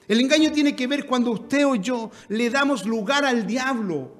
El 0.06 0.20
engaño 0.20 0.52
tiene 0.52 0.76
que 0.76 0.86
ver 0.86 1.06
cuando 1.06 1.32
usted 1.32 1.66
o 1.66 1.74
yo 1.74 2.10
le 2.28 2.50
damos 2.50 2.86
lugar 2.86 3.24
al 3.24 3.46
diablo 3.46 4.17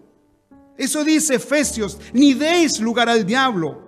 eso 0.79 1.05
dice 1.05 1.35
Efesios, 1.35 2.01
ni 2.13 2.35
deis 2.35 2.81
lugar 2.81 3.09
al 3.09 3.27
diablo. 3.27 3.87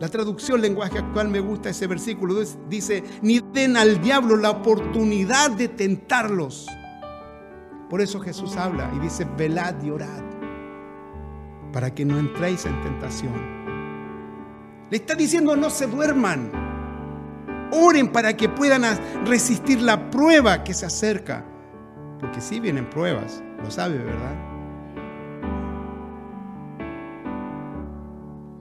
La 0.00 0.08
traducción 0.08 0.60
lenguaje 0.60 0.98
actual 0.98 1.28
me 1.28 1.40
gusta 1.40 1.70
ese 1.70 1.86
versículo. 1.86 2.34
Dice, 2.68 3.04
ni 3.20 3.40
den 3.40 3.76
al 3.76 4.00
diablo 4.00 4.36
la 4.36 4.50
oportunidad 4.50 5.50
de 5.50 5.68
tentarlos. 5.68 6.66
Por 7.90 8.00
eso 8.00 8.20
Jesús 8.20 8.56
habla 8.56 8.90
y 8.96 9.00
dice, 9.00 9.26
velad 9.36 9.82
y 9.82 9.90
orad. 9.90 10.22
para 11.72 11.94
que 11.94 12.04
no 12.04 12.18
entréis 12.18 12.64
en 12.64 12.80
tentación. 12.80 13.34
Le 14.90 14.96
está 14.96 15.14
diciendo 15.14 15.54
no 15.56 15.68
se 15.68 15.86
duerman. 15.86 16.50
Oren 17.72 18.10
para 18.10 18.34
que 18.34 18.48
puedan 18.48 18.82
resistir 19.26 19.82
la 19.82 20.08
prueba 20.10 20.64
que 20.64 20.72
se 20.72 20.86
acerca. 20.86 21.44
Porque 22.18 22.40
si 22.40 22.60
vienen 22.60 22.88
pruebas, 22.88 23.42
lo 23.62 23.70
sabe, 23.70 23.98
¿verdad? 23.98 24.57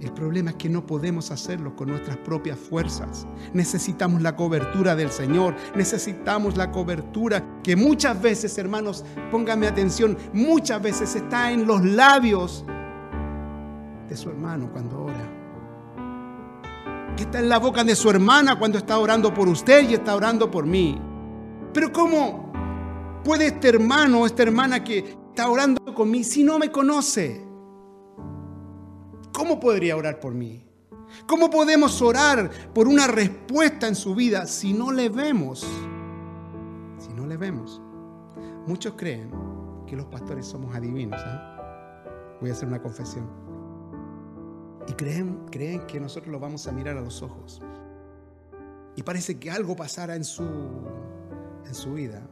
El 0.07 0.13
problema 0.13 0.51
es 0.51 0.55
que 0.55 0.69
no 0.69 0.85
podemos 0.85 1.31
hacerlo 1.31 1.75
con 1.75 1.89
nuestras 1.89 2.15
propias 2.15 2.57
fuerzas. 2.57 3.27
Necesitamos 3.51 4.21
la 4.21 4.37
cobertura 4.37 4.95
del 4.95 5.11
Señor. 5.11 5.53
Necesitamos 5.75 6.55
la 6.55 6.71
cobertura 6.71 7.43
que 7.61 7.75
muchas 7.75 8.21
veces, 8.21 8.57
hermanos, 8.57 9.03
póngame 9.29 9.67
atención, 9.67 10.17
muchas 10.31 10.81
veces 10.81 11.13
está 11.13 11.51
en 11.51 11.67
los 11.67 11.83
labios 11.83 12.63
de 14.07 14.15
su 14.15 14.29
hermano 14.29 14.69
cuando 14.71 15.03
ora. 15.03 15.29
Está 17.17 17.39
en 17.39 17.49
la 17.49 17.59
boca 17.59 17.83
de 17.83 17.93
su 17.93 18.09
hermana 18.09 18.57
cuando 18.57 18.77
está 18.77 18.97
orando 18.99 19.33
por 19.33 19.49
usted 19.49 19.89
y 19.89 19.95
está 19.95 20.15
orando 20.15 20.49
por 20.49 20.65
mí. 20.65 20.97
Pero 21.73 21.91
¿cómo 21.91 22.53
puede 23.25 23.47
este 23.47 23.67
hermano 23.67 24.21
o 24.21 24.25
esta 24.25 24.43
hermana 24.43 24.85
que 24.85 24.99
está 24.99 25.49
orando 25.49 25.93
conmigo 25.93 26.23
si 26.23 26.45
no 26.45 26.57
me 26.59 26.71
conoce? 26.71 27.46
¿Cómo 29.37 29.59
podría 29.59 29.95
orar 29.95 30.19
por 30.19 30.33
mí? 30.33 30.65
¿Cómo 31.27 31.51
podemos 31.51 32.01
orar 32.01 32.49
por 32.73 32.87
una 32.87 33.05
respuesta 33.05 33.87
en 33.87 33.93
su 33.93 34.15
vida 34.15 34.47
si 34.47 34.73
no 34.73 34.91
le 34.91 35.09
vemos? 35.09 35.59
Si 36.97 37.13
no 37.13 37.27
le 37.27 37.37
vemos. 37.37 37.79
Muchos 38.65 38.95
creen 38.97 39.29
que 39.85 39.95
los 39.95 40.07
pastores 40.07 40.43
somos 40.43 40.75
adivinos. 40.75 41.21
¿ah? 41.23 42.03
Voy 42.41 42.49
a 42.49 42.53
hacer 42.53 42.67
una 42.67 42.81
confesión. 42.81 43.29
Y 44.87 44.93
creen, 44.93 45.45
creen 45.51 45.85
que 45.85 45.99
nosotros 45.99 46.31
lo 46.31 46.39
vamos 46.39 46.65
a 46.65 46.71
mirar 46.71 46.97
a 46.97 47.01
los 47.01 47.21
ojos. 47.21 47.61
Y 48.95 49.03
parece 49.03 49.37
que 49.37 49.51
algo 49.51 49.75
pasará 49.75 50.15
en 50.15 50.23
su, 50.23 50.49
en 51.63 51.75
su 51.75 51.93
vida. 51.93 52.27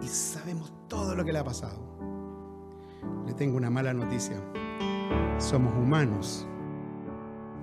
Y 0.00 0.08
sabemos 0.08 0.72
todo 0.88 1.14
lo 1.14 1.22
que 1.22 1.34
le 1.34 1.38
ha 1.38 1.44
pasado. 1.44 1.78
Le 3.26 3.34
tengo 3.34 3.58
una 3.58 3.68
mala 3.68 3.92
noticia 3.92 4.42
somos 5.38 5.74
humanos. 5.74 6.46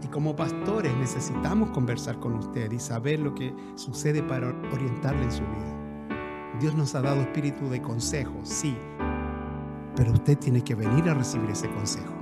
Y 0.04 0.08
como 0.08 0.36
pastores 0.36 0.96
necesitamos 0.98 1.72
conversar 1.72 2.20
con 2.20 2.36
usted 2.36 2.72
y 2.72 2.80
saber 2.80 3.20
lo 3.20 3.34
que 3.34 3.54
sucede 3.75 4.22
para 4.22 4.50
orientarle 4.72 5.24
en 5.24 5.32
su 5.32 5.42
vida. 5.42 5.86
Dios 6.60 6.75
nos 6.75 6.96
ha 6.96 7.02
dado 7.02 7.22
espíritu 7.22 7.70
de 7.70 7.82
consejo, 7.82 8.34
sí, 8.44 8.78
pero 9.96 10.12
usted 10.12 10.38
tiene 10.38 10.64
que 10.64 10.75
venir 10.75 11.10
a 11.10 11.14
recibir 11.14 11.50
ese 11.50 11.70
consejo. 11.70 12.14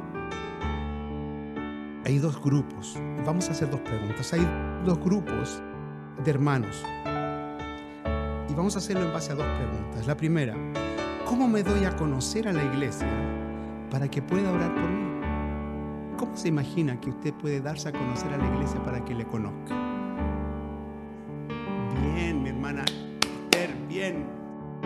Hay 2.06 2.18
dos 2.18 2.42
grupos, 2.42 3.00
vamos 3.26 3.48
a 3.48 3.52
hacer 3.52 3.70
dos 3.70 3.82
preguntas, 3.82 4.34
hay 4.34 4.46
dos 4.86 5.00
grupos 5.00 5.62
de 6.24 6.32
hermanos. 6.32 6.84
Y 8.50 8.54
vamos 8.54 8.76
a 8.76 8.80
hacerlo 8.80 9.06
en 9.06 9.14
base 9.14 9.32
a 9.32 9.36
dos 9.36 9.46
preguntas. 9.46 10.06
La 10.06 10.18
primera, 10.18 10.56
¿cómo 11.26 11.48
me 11.48 11.64
doy 11.64 11.86
a 11.86 11.96
conocer 11.96 12.48
a 12.48 12.54
la 12.54 12.64
iglesia 12.64 13.08
para 13.90 14.10
que 14.10 14.22
pueda 14.22 14.52
orar 14.52 14.74
por 14.74 14.90
mí? 14.90 15.03
¿Cómo 16.24 16.38
se 16.38 16.48
imagina 16.48 16.98
que 17.02 17.10
usted 17.10 17.34
puede 17.34 17.60
darse 17.60 17.90
a 17.90 17.92
conocer 17.92 18.32
a 18.34 18.38
la 18.38 18.48
iglesia 18.56 18.82
para 18.82 19.04
que 19.04 19.14
le 19.14 19.28
conozca? 19.28 19.76
Bien, 22.16 22.42
mi 22.42 22.48
hermana 22.48 22.86
bien. 23.90 24.26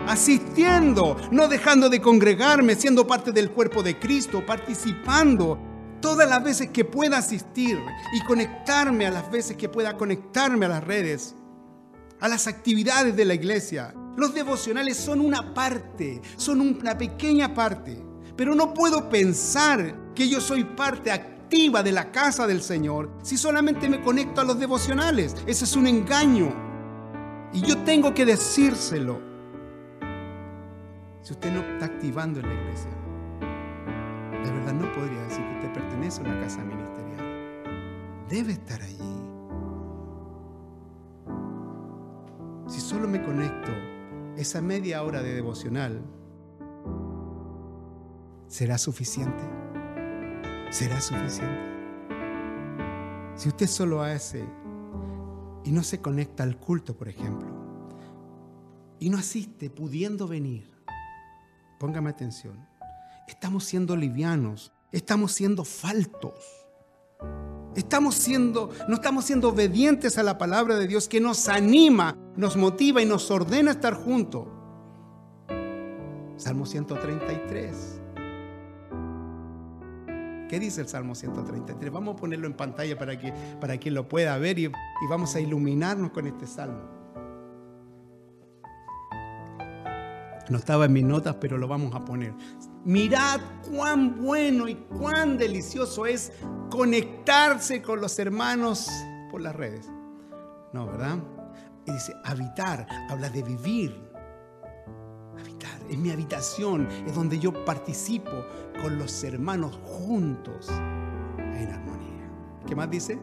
Asistiendo, 0.08 1.16
no 1.30 1.46
dejando 1.46 1.88
de 1.90 2.00
congregarme, 2.00 2.74
siendo 2.74 3.06
parte 3.06 3.30
del 3.30 3.52
cuerpo 3.52 3.84
de 3.84 4.00
Cristo, 4.00 4.44
participando 4.44 5.60
todas 6.00 6.28
las 6.28 6.42
veces 6.42 6.70
que 6.70 6.84
pueda 6.84 7.18
asistir 7.18 7.78
y 8.12 8.20
conectarme 8.24 9.06
a 9.06 9.12
las 9.12 9.30
veces 9.30 9.56
que 9.56 9.68
pueda 9.68 9.96
conectarme 9.96 10.66
a 10.66 10.70
las 10.70 10.82
redes, 10.82 11.36
a 12.18 12.26
las 12.26 12.48
actividades 12.48 13.14
de 13.14 13.24
la 13.24 13.34
iglesia. 13.34 13.94
Los 14.16 14.34
devocionales 14.34 14.96
son 14.96 15.20
una 15.20 15.54
parte, 15.54 16.20
son 16.34 16.60
una 16.60 16.98
pequeña 16.98 17.54
parte, 17.54 18.04
pero 18.34 18.56
no 18.56 18.74
puedo 18.74 19.08
pensar 19.08 20.07
que 20.18 20.28
yo 20.28 20.40
soy 20.40 20.64
parte 20.64 21.12
activa 21.12 21.80
de 21.84 21.92
la 21.92 22.10
casa 22.10 22.48
del 22.48 22.60
Señor 22.60 23.08
si 23.22 23.36
solamente 23.36 23.88
me 23.88 24.02
conecto 24.02 24.40
a 24.40 24.44
los 24.44 24.58
devocionales. 24.58 25.36
Ese 25.46 25.64
es 25.64 25.76
un 25.76 25.86
engaño. 25.86 26.52
Y 27.52 27.60
yo 27.60 27.78
tengo 27.84 28.12
que 28.12 28.26
decírselo. 28.26 29.20
Si 31.22 31.34
usted 31.34 31.52
no 31.52 31.60
está 31.60 31.84
activando 31.84 32.40
en 32.40 32.48
la 32.48 32.52
iglesia, 32.52 32.90
de 34.42 34.50
verdad 34.50 34.72
no 34.72 34.92
podría 34.92 35.22
decir 35.22 35.44
que 35.44 35.54
usted 35.54 35.72
pertenece 35.72 36.20
a 36.20 36.24
una 36.24 36.40
casa 36.40 36.64
ministerial. 36.64 38.26
Debe 38.28 38.52
estar 38.54 38.82
allí. 38.82 39.14
Si 42.66 42.80
solo 42.80 43.06
me 43.06 43.22
conecto 43.22 43.70
esa 44.36 44.60
media 44.60 45.04
hora 45.04 45.22
de 45.22 45.32
devocional, 45.32 46.02
¿será 48.48 48.78
suficiente? 48.78 49.57
Será 50.70 51.00
suficiente. 51.00 51.78
Si 53.36 53.48
usted 53.48 53.66
solo 53.66 54.02
hace 54.02 54.44
y 55.64 55.70
no 55.72 55.82
se 55.82 56.00
conecta 56.00 56.42
al 56.42 56.58
culto, 56.58 56.96
por 56.96 57.08
ejemplo, 57.08 57.48
y 58.98 59.10
no 59.10 59.18
asiste 59.18 59.70
pudiendo 59.70 60.26
venir, 60.26 60.68
póngame 61.78 62.10
atención, 62.10 62.66
estamos 63.28 63.64
siendo 63.64 63.96
livianos, 63.96 64.72
estamos 64.92 65.32
siendo 65.32 65.64
faltos. 65.64 66.34
Estamos 67.76 68.16
siendo, 68.16 68.70
no 68.88 68.94
estamos 68.94 69.24
siendo 69.24 69.50
obedientes 69.50 70.18
a 70.18 70.24
la 70.24 70.36
palabra 70.36 70.76
de 70.76 70.88
Dios 70.88 71.06
que 71.06 71.20
nos 71.20 71.48
anima, 71.48 72.16
nos 72.34 72.56
motiva 72.56 73.00
y 73.02 73.06
nos 73.06 73.30
ordena 73.30 73.70
estar 73.70 73.94
juntos. 73.94 74.48
Salmo 76.36 76.66
133. 76.66 77.97
¿Qué 80.48 80.58
dice 80.58 80.80
el 80.80 80.88
Salmo 80.88 81.14
133? 81.14 81.92
Vamos 81.92 82.14
a 82.14 82.16
ponerlo 82.16 82.46
en 82.46 82.54
pantalla 82.54 82.98
para 82.98 83.18
que 83.18 83.32
para 83.60 83.76
quien 83.78 83.94
lo 83.94 84.08
pueda 84.08 84.36
ver 84.38 84.58
y, 84.58 84.64
y 84.64 84.72
vamos 85.08 85.34
a 85.34 85.40
iluminarnos 85.40 86.10
con 86.10 86.26
este 86.26 86.46
salmo. 86.46 86.98
No 90.48 90.56
estaba 90.56 90.86
en 90.86 90.92
mis 90.94 91.04
notas, 91.04 91.36
pero 91.40 91.58
lo 91.58 91.68
vamos 91.68 91.94
a 91.94 92.04
poner. 92.04 92.32
Mirad 92.84 93.40
cuán 93.70 94.18
bueno 94.18 94.66
y 94.66 94.76
cuán 94.76 95.36
delicioso 95.36 96.06
es 96.06 96.32
conectarse 96.70 97.82
con 97.82 98.00
los 98.00 98.18
hermanos 98.18 98.88
por 99.30 99.42
las 99.42 99.54
redes. 99.54 99.90
No, 100.72 100.86
¿verdad? 100.86 101.18
Y 101.86 101.92
dice, 101.92 102.14
habitar, 102.24 102.86
habla 103.10 103.28
de 103.28 103.42
vivir, 103.42 104.07
es 105.88 105.98
mi 105.98 106.10
habitación, 106.10 106.88
es 107.06 107.14
donde 107.14 107.38
yo 107.38 107.64
participo 107.64 108.30
con 108.80 108.98
los 108.98 109.24
hermanos 109.24 109.78
juntos 109.82 110.68
en 110.68 111.70
armonía. 111.70 112.30
¿Qué 112.66 112.76
más 112.76 112.90
dice? 112.90 113.18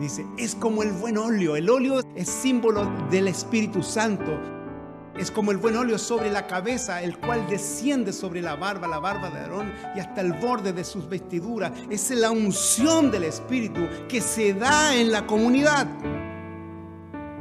Dice, 0.00 0.24
es 0.36 0.54
como 0.54 0.82
el 0.82 0.92
buen 0.92 1.18
óleo. 1.18 1.56
El 1.56 1.68
óleo 1.68 2.00
es 2.14 2.28
símbolo 2.28 2.88
del 3.10 3.28
Espíritu 3.28 3.82
Santo. 3.82 4.38
Es 5.16 5.32
como 5.32 5.50
el 5.50 5.56
buen 5.56 5.76
óleo 5.76 5.98
sobre 5.98 6.30
la 6.30 6.46
cabeza, 6.46 7.02
el 7.02 7.18
cual 7.18 7.44
desciende 7.48 8.12
sobre 8.12 8.40
la 8.40 8.54
barba, 8.54 8.86
la 8.86 9.00
barba 9.00 9.30
de 9.30 9.40
Aarón 9.40 9.72
y 9.96 9.98
hasta 9.98 10.20
el 10.20 10.32
borde 10.34 10.72
de 10.72 10.84
sus 10.84 11.08
vestiduras. 11.08 11.72
Es 11.90 12.10
la 12.12 12.30
unción 12.30 13.10
del 13.10 13.24
Espíritu 13.24 13.80
que 14.08 14.20
se 14.20 14.54
da 14.54 14.94
en 14.94 15.10
la 15.10 15.26
comunidad 15.26 15.88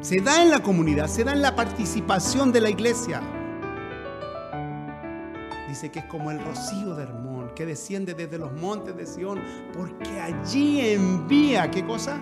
se 0.01 0.21
da 0.21 0.41
en 0.41 0.49
la 0.49 0.61
comunidad, 0.61 1.07
se 1.07 1.23
da 1.23 1.33
en 1.33 1.41
la 1.41 1.55
participación 1.55 2.51
de 2.51 2.61
la 2.61 2.69
iglesia. 2.69 3.21
Dice 5.67 5.91
que 5.91 5.99
es 5.99 6.05
como 6.05 6.31
el 6.31 6.39
rocío 6.43 6.95
de 6.95 7.03
Hermón 7.03 7.51
que 7.55 7.65
desciende 7.65 8.13
desde 8.13 8.37
los 8.37 8.53
montes 8.53 8.95
de 8.95 9.05
Sión, 9.05 9.39
porque 9.73 10.19
allí 10.19 10.79
envía, 10.79 11.69
¿qué 11.71 11.85
cosa? 11.85 12.21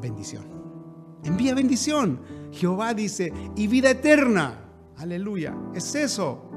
Bendición. 0.00 0.44
Envía 1.24 1.54
bendición. 1.54 2.20
Jehová 2.52 2.94
dice, 2.94 3.32
y 3.56 3.66
vida 3.66 3.90
eterna. 3.90 4.66
Aleluya. 4.96 5.56
Es 5.74 5.94
eso. 5.94 6.50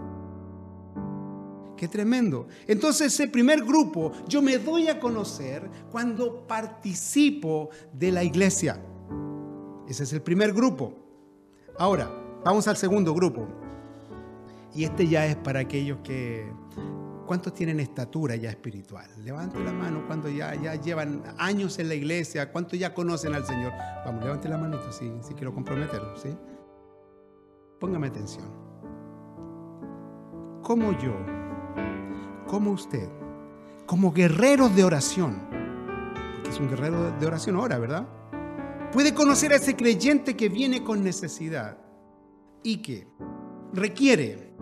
Qué 1.78 1.88
tremendo. 1.88 2.48
Entonces 2.68 3.14
ese 3.14 3.28
primer 3.28 3.64
grupo 3.64 4.12
yo 4.28 4.42
me 4.42 4.58
doy 4.58 4.88
a 4.88 5.00
conocer 5.00 5.70
cuando 5.92 6.46
participo 6.46 7.70
de 7.92 8.12
la 8.12 8.24
iglesia. 8.24 8.80
Ese 9.88 10.04
es 10.04 10.14
el 10.14 10.22
primer 10.22 10.54
grupo. 10.54 10.94
Ahora, 11.78 12.10
vamos 12.44 12.68
al 12.68 12.78
segundo 12.78 13.14
grupo. 13.14 13.48
Y 14.74 14.84
este 14.84 15.08
ya 15.08 15.26
es 15.26 15.36
para 15.36 15.60
aquellos 15.60 16.00
que... 16.04 16.52
¿Cuántos 17.26 17.54
tienen 17.54 17.80
estatura 17.80 18.36
ya 18.36 18.50
espiritual? 18.50 19.10
Levante 19.24 19.58
la 19.64 19.72
mano 19.72 20.06
cuando 20.08 20.30
ya, 20.30 20.56
ya 20.56 20.76
llevan 20.76 21.24
años 21.38 21.80
en 21.80 21.88
la 21.88 21.96
iglesia. 21.96 22.52
¿Cuántos 22.52 22.78
ya 22.78 22.94
conocen 22.94 23.34
al 23.34 23.46
Señor? 23.46 23.72
Vamos, 24.06 24.24
levante 24.24 24.50
la 24.50 24.58
manito 24.58 24.92
si, 24.92 25.10
quiero 25.34 25.54
comprometerlo. 25.54 26.18
¿sí? 26.18 26.36
Póngame 27.80 28.08
atención. 28.08 28.46
¿Cómo 30.64 30.98
yo, 31.00 31.14
como 32.48 32.72
usted, 32.72 33.10
como 33.86 34.12
guerreros 34.12 34.76
de 34.76 34.84
oración, 34.84 35.42
porque 36.34 36.50
es 36.50 36.60
un 36.60 36.70
guerrero 36.70 37.12
de 37.12 37.26
oración 37.26 37.56
ahora, 37.56 37.78
¿verdad? 37.80 38.08
Puede 38.94 39.16
conocer 39.16 39.52
a 39.54 39.56
ese 39.56 39.76
creyente 39.76 40.38
que 40.38 40.50
viene 40.50 40.84
con 40.84 41.04
necesidad 41.04 41.80
y 42.62 42.78
que 42.78 43.08
requiere 43.74 44.54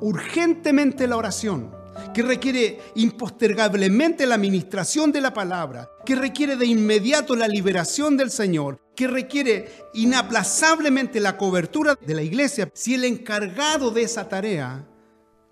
urgentemente 0.00 1.06
la 1.06 1.16
oración, 1.16 1.72
que 2.12 2.22
requiere 2.22 2.80
impostergablemente 2.96 4.26
la 4.26 4.34
administración 4.34 5.12
de 5.12 5.20
la 5.20 5.32
palabra, 5.32 5.88
que 6.04 6.16
requiere 6.16 6.56
de 6.56 6.66
inmediato 6.66 7.36
la 7.36 7.46
liberación 7.46 8.16
del 8.16 8.32
Señor, 8.32 8.80
que 8.96 9.06
requiere 9.06 9.68
inaplazablemente 9.94 11.20
la 11.20 11.36
cobertura 11.36 11.94
de 11.94 12.14
la 12.14 12.22
iglesia, 12.22 12.68
si 12.74 12.94
el 12.94 13.04
encargado 13.04 13.92
de 13.92 14.02
esa 14.02 14.28
tarea 14.28 14.84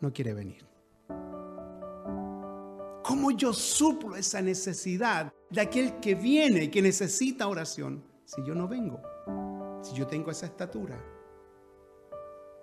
no 0.00 0.12
quiere 0.12 0.34
venir. 0.34 0.66
¿Cómo 3.04 3.30
yo 3.30 3.52
suplo 3.52 4.16
esa 4.16 4.42
necesidad 4.42 5.32
de 5.50 5.60
aquel 5.60 6.00
que 6.00 6.16
viene 6.16 6.68
que 6.68 6.82
necesita 6.82 7.46
oración 7.46 8.02
si 8.34 8.42
yo 8.42 8.54
no 8.54 8.66
vengo? 8.66 9.00
Si 9.82 9.94
yo 9.94 10.06
tengo 10.06 10.30
esa 10.30 10.46
estatura. 10.46 10.98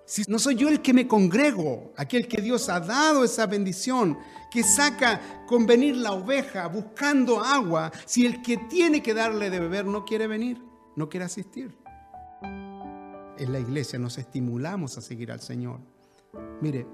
Si 0.04 0.22
no 0.28 0.38
soy 0.38 0.56
yo 0.56 0.68
el 0.68 0.82
que 0.82 0.92
me 0.92 1.08
congrego, 1.08 1.92
aquel 1.96 2.28
que 2.28 2.42
Dios 2.42 2.68
ha 2.68 2.80
dado 2.80 3.24
esa 3.24 3.46
bendición, 3.46 4.18
que 4.50 4.62
saca 4.62 5.44
con 5.46 5.64
venir 5.64 5.96
la 5.96 6.12
oveja 6.12 6.66
buscando 6.66 7.40
agua, 7.40 7.90
si 8.04 8.26
el 8.26 8.42
que 8.42 8.58
tiene 8.58 9.02
que 9.02 9.14
darle 9.14 9.48
de 9.48 9.60
beber 9.60 9.86
no 9.86 10.04
quiere 10.04 10.26
venir, 10.26 10.60
no 10.96 11.08
quiere 11.08 11.24
asistir. 11.24 11.74
En 12.42 13.52
la 13.52 13.60
iglesia 13.60 13.98
nos 13.98 14.18
estimulamos 14.18 14.98
a 14.98 15.00
seguir 15.00 15.32
al 15.32 15.40
Señor. 15.40 15.80
Mire, 16.60 16.86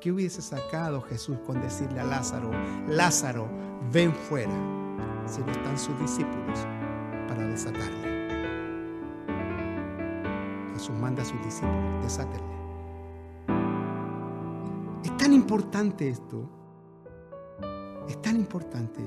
¿qué 0.00 0.12
hubiese 0.12 0.42
sacado 0.42 1.00
Jesús 1.02 1.38
con 1.44 1.60
decirle 1.60 2.00
a 2.00 2.04
Lázaro, 2.04 2.50
Lázaro, 2.88 3.48
ven 3.90 4.14
fuera, 4.14 4.54
si 5.26 5.40
no 5.40 5.50
están 5.50 5.78
sus 5.78 5.98
discípulos 5.98 6.66
para 7.36 7.48
desatarle? 7.48 8.16
Jesús 10.72 10.96
manda 10.96 11.22
a 11.22 11.24
sus 11.24 11.42
discípulos, 11.44 12.02
desátenle. 12.02 12.56
Es 15.04 15.16
tan 15.18 15.32
importante 15.32 16.08
esto, 16.08 16.48
es 18.08 18.20
tan 18.22 18.36
importante. 18.36 19.00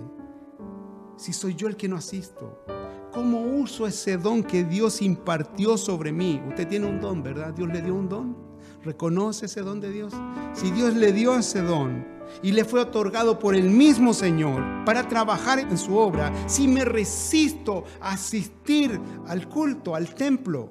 Si 1.18 1.34
soy 1.34 1.56
yo 1.56 1.68
el 1.68 1.76
que 1.76 1.90
no 1.90 1.98
asisto, 1.98 2.64
¿cómo 3.12 3.42
uso 3.42 3.88
ese 3.88 4.18
don 4.18 4.44
que 4.44 4.64
Dios 4.64 5.02
impartió 5.02 5.78
sobre 5.78 6.12
mí? 6.12 6.42
Usted 6.48 6.68
tiene 6.68 6.86
un 6.86 7.02
don, 7.02 7.22
¿verdad? 7.24 7.54
Dios 7.54 7.68
le 7.68 7.82
dio 7.82 7.96
un 7.96 8.08
don. 8.08 8.49
¿Reconoce 8.84 9.48
ese 9.48 9.62
don 9.62 9.82
de 9.82 9.92
Dios? 9.92 10.14
Si 10.54 10.72
Dios 10.72 10.94
le 10.94 11.12
dio 11.12 11.38
ese 11.38 11.62
don 11.62 12.08
y 12.42 12.52
le 12.52 12.64
fue 12.64 12.80
otorgado 12.80 13.38
por 13.38 13.56
el 13.56 13.70
mismo 13.70 14.14
Señor 14.14 14.64
para 14.86 15.08
trabajar 15.08 15.60
en 15.60 15.78
su 15.78 15.98
obra, 15.98 16.32
si 16.48 16.68
me 16.68 16.86
resisto 16.86 17.84
a 18.00 18.12
asistir 18.12 19.00
al 19.28 19.50
culto, 19.50 19.96
al 19.96 20.14
templo, 20.16 20.70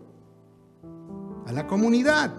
a 1.47 1.53
la 1.53 1.67
comunidad. 1.67 2.35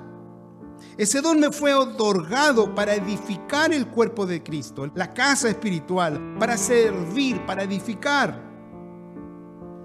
Ese 0.98 1.22
don 1.22 1.40
me 1.40 1.52
fue 1.52 1.74
otorgado 1.74 2.74
para 2.74 2.96
edificar 2.96 3.74
el 3.74 3.88
cuerpo 3.88 4.26
de 4.26 4.42
Cristo, 4.42 4.90
la 4.96 5.14
casa 5.14 5.50
espiritual, 5.50 6.36
para 6.40 6.58
servir, 6.58 7.46
para 7.46 7.64
edificar. 7.64 8.50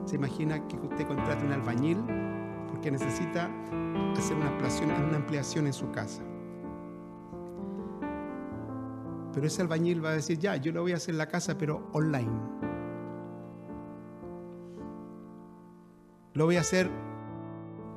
¿Se 0.07 0.16
imagina 0.16 0.66
que 0.66 0.77
usted 0.77 1.07
contrate 1.07 1.44
un 1.44 1.53
albañil 1.53 1.99
porque 2.70 2.90
necesita 2.90 3.51
hacer 4.18 4.37
una 4.37 5.16
ampliación, 5.16 5.66
en 5.66 5.72
su 5.72 5.90
casa? 5.90 6.22
Pero 9.33 9.46
ese 9.46 9.62
albañil 9.62 10.05
va 10.05 10.11
a 10.11 10.14
decir, 10.14 10.38
ya, 10.38 10.57
yo 10.57 10.72
lo 10.72 10.83
voy 10.83 10.92
a 10.92 10.96
hacer 10.96 11.14
en 11.14 11.18
la 11.18 11.27
casa, 11.27 11.59
pero 11.59 11.88
online. 11.92 12.31
Lo 16.35 16.44
voy 16.44 16.57
a 16.57 16.61
hacer 16.61 16.90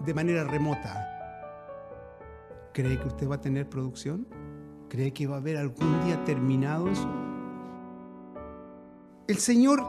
de 0.06 0.14
manera 0.14 0.44
remota. 0.44 1.04
¿Cree 2.74 3.00
que 3.00 3.08
usted 3.08 3.30
va 3.30 3.36
a 3.36 3.42
tener 3.42 3.70
producción? 3.70 4.28
¿Cree 4.90 5.14
que 5.14 5.28
va 5.28 5.36
a 5.36 5.40
haber 5.40 5.58
algún 5.58 6.06
día 6.06 6.24
terminado 6.24 6.90
eso? 6.90 7.10
El 9.28 9.38
Señor 9.38 9.84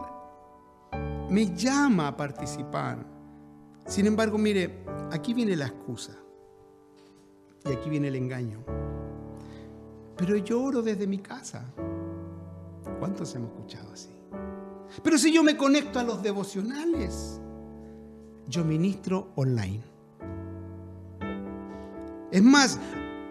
me 1.31 1.55
llama 1.55 2.09
a 2.09 2.17
participar. 2.17 2.99
Sin 3.87 4.07
embargo, 4.07 4.37
mire, 4.37 4.85
aquí 5.11 5.35
viene 5.35 5.57
la 5.57 5.67
excusa 5.67 6.17
y 7.65 7.73
aquí 7.73 7.91
viene 7.91 8.09
el 8.09 8.17
engaño. 8.17 8.65
Pero 10.17 10.37
yo 10.37 10.63
oro 10.63 10.83
desde 10.83 11.07
mi 11.07 11.19
casa. 11.19 11.65
¿Cuántos 12.99 13.35
hemos 13.35 13.51
escuchado 13.51 13.93
así? 13.93 14.11
Pero 15.03 15.19
si 15.19 15.33
yo 15.33 15.43
me 15.43 15.57
conecto 15.57 15.99
a 15.99 16.03
los 16.03 16.23
devocionales, 16.23 17.41
yo 18.49 18.65
ministro 18.65 19.29
online. 19.37 19.83
Es 22.31 22.43
más, 22.43 22.79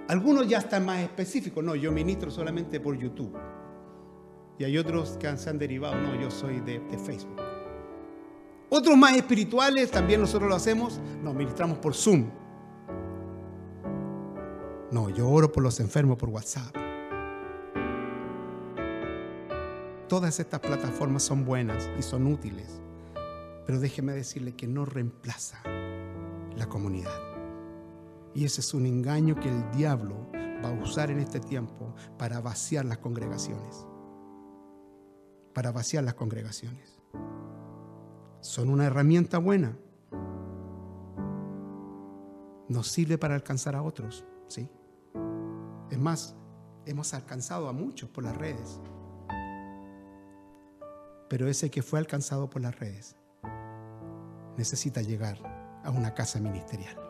algunos 0.07 0.47
ya 0.47 0.59
están 0.59 0.85
más 0.85 0.99
específicos. 0.99 1.63
No, 1.63 1.75
yo 1.75 1.91
ministro 1.91 2.31
solamente 2.31 2.79
por 2.79 2.97
YouTube. 2.97 3.35
Y 4.59 4.63
hay 4.63 4.77
otros 4.77 5.17
que 5.17 5.35
se 5.37 5.49
han 5.49 5.59
derivado. 5.59 5.95
No, 6.01 6.19
yo 6.19 6.31
soy 6.31 6.61
de, 6.61 6.79
Facebook. 6.97 7.46
Otros 8.69 8.97
más 8.97 9.15
espirituales, 9.15 9.91
también 9.91 10.19
nosotros 10.19 10.49
lo 10.49 10.55
hacemos. 10.55 10.99
Nos 11.21 11.33
ministramos 11.33 11.77
por 11.77 11.95
Zoom. 11.95 12.29
No, 14.91 15.09
yo 15.09 15.29
oro 15.29 15.51
por 15.51 15.63
los 15.63 15.79
enfermos 15.79 16.17
por 16.17 16.29
WhatsApp. 16.29 16.75
Todas 20.09 20.39
estas 20.39 20.59
plataformas 20.61 21.23
son 21.23 21.45
buenas 21.45 21.89
y 21.97 22.01
son 22.01 22.27
útiles. 22.27 22.81
Pero 23.65 23.79
déjeme 23.79 24.13
decirle 24.13 24.55
que 24.55 24.67
no 24.67 24.85
reemplaza 24.85 25.61
la 26.55 26.67
comunidad. 26.67 27.19
Y 28.33 28.45
ese 28.45 28.61
es 28.61 28.73
un 28.73 28.85
engaño 28.85 29.35
que 29.35 29.49
el 29.49 29.69
diablo 29.71 30.29
va 30.63 30.69
a 30.69 30.81
usar 30.83 31.11
en 31.11 31.19
este 31.19 31.39
tiempo 31.39 31.93
para 32.17 32.39
vaciar 32.39 32.85
las 32.85 32.97
congregaciones. 32.99 33.85
Para 35.53 35.71
vaciar 35.71 36.03
las 36.03 36.13
congregaciones. 36.13 36.97
Son 38.41 38.69
una 38.69 38.85
herramienta 38.85 39.37
buena. 39.37 39.77
Nos 42.67 42.87
sirve 42.87 43.17
para 43.17 43.35
alcanzar 43.35 43.75
a 43.75 43.81
otros, 43.81 44.25
¿sí? 44.47 44.69
Es 45.89 45.97
más, 45.97 46.35
hemos 46.85 47.13
alcanzado 47.13 47.69
a 47.69 47.73
muchos 47.73 48.09
por 48.09 48.23
las 48.23 48.35
redes. 48.35 48.79
Pero 51.29 51.47
ese 51.47 51.69
que 51.69 51.81
fue 51.81 51.99
alcanzado 51.99 52.49
por 52.49 52.61
las 52.61 52.77
redes 52.77 53.15
necesita 54.57 55.01
llegar 55.01 55.37
a 55.83 55.91
una 55.91 56.13
casa 56.13 56.39
ministerial 56.39 57.07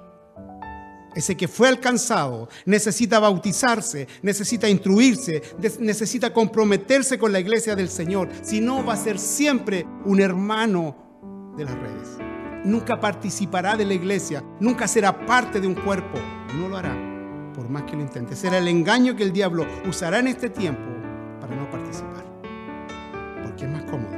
ese 1.17 1.35
que 1.35 1.47
fue 1.47 1.67
alcanzado, 1.67 2.47
necesita 2.65 3.19
bautizarse, 3.19 4.07
necesita 4.21 4.69
instruirse, 4.69 5.41
necesita 5.79 6.31
comprometerse 6.31 7.17
con 7.17 7.31
la 7.31 7.39
iglesia 7.39 7.75
del 7.75 7.89
Señor. 7.89 8.29
Si 8.43 8.61
no, 8.61 8.85
va 8.85 8.93
a 8.93 8.97
ser 8.97 9.17
siempre 9.17 9.87
un 10.05 10.21
hermano 10.21 11.06
de 11.57 11.65
las 11.65 11.75
redes. 11.75 12.17
Nunca 12.63 12.99
participará 12.99 13.75
de 13.75 13.85
la 13.85 13.93
iglesia, 13.93 14.43
nunca 14.59 14.87
será 14.87 15.25
parte 15.25 15.59
de 15.59 15.67
un 15.67 15.75
cuerpo. 15.75 16.17
No 16.55 16.69
lo 16.69 16.77
hará, 16.77 16.95
por 17.53 17.69
más 17.69 17.83
que 17.83 17.95
lo 17.95 18.01
intente. 18.01 18.35
Será 18.35 18.57
el 18.57 18.67
engaño 18.67 19.15
que 19.15 19.23
el 19.23 19.33
diablo 19.33 19.65
usará 19.87 20.19
en 20.19 20.27
este 20.27 20.49
tiempo 20.49 20.89
para 21.41 21.55
no 21.55 21.69
participar. 21.69 22.25
Porque 23.43 23.65
es 23.65 23.71
más 23.71 23.83
cómodo. 23.83 24.15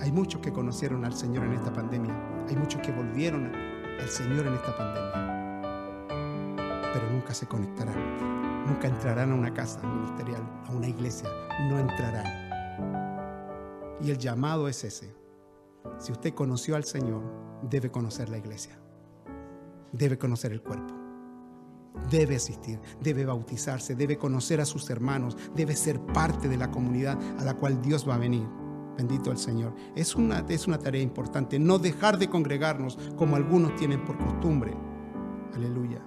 Hay 0.00 0.12
muchos 0.12 0.40
que 0.40 0.52
conocieron 0.52 1.04
al 1.04 1.14
Señor 1.14 1.44
en 1.44 1.52
esta 1.52 1.72
pandemia. 1.72 2.14
Hay 2.48 2.56
muchos 2.56 2.80
que 2.80 2.90
volvieron 2.90 3.46
a 3.46 4.02
el 4.02 4.08
Señor 4.08 4.46
en 4.46 4.54
esta 4.54 4.76
pandemia. 4.76 5.30
Pero 6.92 7.10
nunca 7.10 7.34
se 7.34 7.46
conectarán, 7.46 8.66
nunca 8.66 8.88
entrarán 8.88 9.30
a 9.30 9.34
una 9.34 9.52
casa 9.54 9.80
ministerial, 9.82 10.42
a 10.66 10.72
una 10.72 10.88
iglesia, 10.88 11.28
no 11.68 11.78
entrarán. 11.78 12.49
Y 14.02 14.10
el 14.10 14.18
llamado 14.18 14.68
es 14.68 14.84
ese. 14.84 15.14
Si 15.98 16.12
usted 16.12 16.34
conoció 16.34 16.76
al 16.76 16.84
Señor, 16.84 17.22
debe 17.62 17.90
conocer 17.90 18.28
la 18.28 18.38
iglesia, 18.38 18.78
debe 19.92 20.18
conocer 20.18 20.52
el 20.52 20.62
cuerpo, 20.62 20.94
debe 22.10 22.36
asistir, 22.36 22.80
debe 23.00 23.24
bautizarse, 23.24 23.94
debe 23.94 24.18
conocer 24.18 24.60
a 24.60 24.66
sus 24.66 24.88
hermanos, 24.90 25.36
debe 25.54 25.76
ser 25.76 26.00
parte 26.00 26.48
de 26.48 26.56
la 26.56 26.70
comunidad 26.70 27.18
a 27.38 27.44
la 27.44 27.54
cual 27.54 27.80
Dios 27.82 28.08
va 28.08 28.14
a 28.14 28.18
venir. 28.18 28.46
Bendito 28.96 29.30
el 29.30 29.38
Señor. 29.38 29.74
Es 29.94 30.14
una, 30.14 30.44
es 30.48 30.66
una 30.66 30.78
tarea 30.78 31.00
importante. 31.00 31.58
No 31.58 31.78
dejar 31.78 32.18
de 32.18 32.28
congregarnos 32.28 32.98
como 33.16 33.36
algunos 33.36 33.74
tienen 33.76 34.04
por 34.04 34.18
costumbre. 34.18 34.76
Aleluya. 35.54 36.02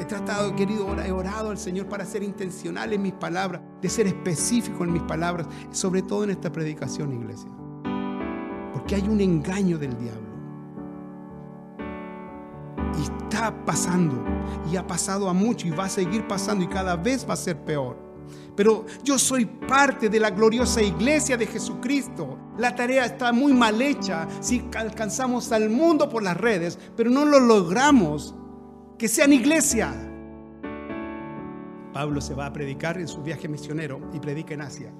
He 0.00 0.04
tratado, 0.04 0.56
querido, 0.56 0.96
he 1.00 1.12
orado 1.12 1.50
al 1.50 1.58
Señor 1.58 1.86
para 1.86 2.04
ser 2.04 2.22
intencional 2.22 2.92
en 2.92 3.02
mis 3.02 3.12
palabras, 3.12 3.60
de 3.80 3.88
ser 3.88 4.06
específico 4.06 4.82
en 4.82 4.92
mis 4.92 5.02
palabras, 5.02 5.46
sobre 5.70 6.02
todo 6.02 6.24
en 6.24 6.30
esta 6.30 6.50
predicación, 6.50 7.12
iglesia. 7.12 7.50
Porque 8.72 8.94
hay 8.94 9.06
un 9.06 9.20
engaño 9.20 9.78
del 9.78 9.96
diablo. 9.98 10.30
Y 12.98 13.02
está 13.02 13.30
está 13.30 13.64
pasando 13.64 14.24
y 14.70 14.76
ha 14.76 14.86
pasado 14.86 15.28
a 15.28 15.32
mucho 15.32 15.68
y 15.68 15.70
va 15.70 15.84
a 15.84 15.88
seguir 15.88 16.26
pasando 16.26 16.64
y 16.64 16.68
cada 16.68 16.96
vez 16.96 17.26
va 17.28 17.34
a 17.34 17.36
ser 17.36 17.56
peor. 17.64 17.96
Pero 18.56 18.84
yo 19.02 19.18
soy 19.18 19.46
parte 19.46 20.08
de 20.08 20.20
la 20.20 20.30
gloriosa 20.30 20.82
iglesia 20.82 21.36
de 21.36 21.46
Jesucristo. 21.46 22.38
La 22.58 22.74
tarea 22.74 23.06
está 23.06 23.32
muy 23.32 23.54
mal 23.54 23.80
hecha 23.80 24.26
si 24.40 24.68
alcanzamos 24.76 25.50
al 25.52 25.70
mundo 25.70 26.08
por 26.08 26.22
las 26.22 26.36
redes, 26.36 26.78
pero 26.96 27.08
no 27.08 27.24
lo 27.24 27.38
logramos. 27.38 28.34
Que 29.00 29.08
sean 29.08 29.32
iglesia. 29.32 29.94
Pablo 31.94 32.20
se 32.20 32.34
va 32.34 32.44
a 32.44 32.52
predicar 32.52 32.98
en 32.98 33.08
su 33.08 33.22
viaje 33.22 33.48
misionero 33.48 33.98
y 34.12 34.20
predica 34.20 34.52
en 34.52 34.60
Asia. 34.60 34.92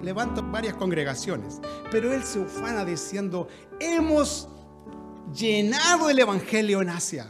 Levanta 0.00 0.42
varias 0.42 0.76
congregaciones, 0.76 1.60
pero 1.90 2.14
él 2.14 2.22
se 2.22 2.38
ufana 2.38 2.84
diciendo, 2.84 3.48
hemos 3.80 4.48
llenado 5.34 6.08
el 6.08 6.20
Evangelio 6.20 6.80
en 6.82 6.90
Asia. 6.90 7.28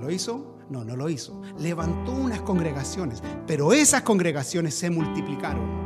¿Lo 0.00 0.10
hizo? 0.10 0.56
No, 0.70 0.82
no 0.82 0.96
lo 0.96 1.10
hizo. 1.10 1.42
Levantó 1.58 2.12
unas 2.12 2.40
congregaciones, 2.40 3.22
pero 3.46 3.74
esas 3.74 4.00
congregaciones 4.04 4.74
se 4.74 4.88
multiplicaron. 4.88 5.83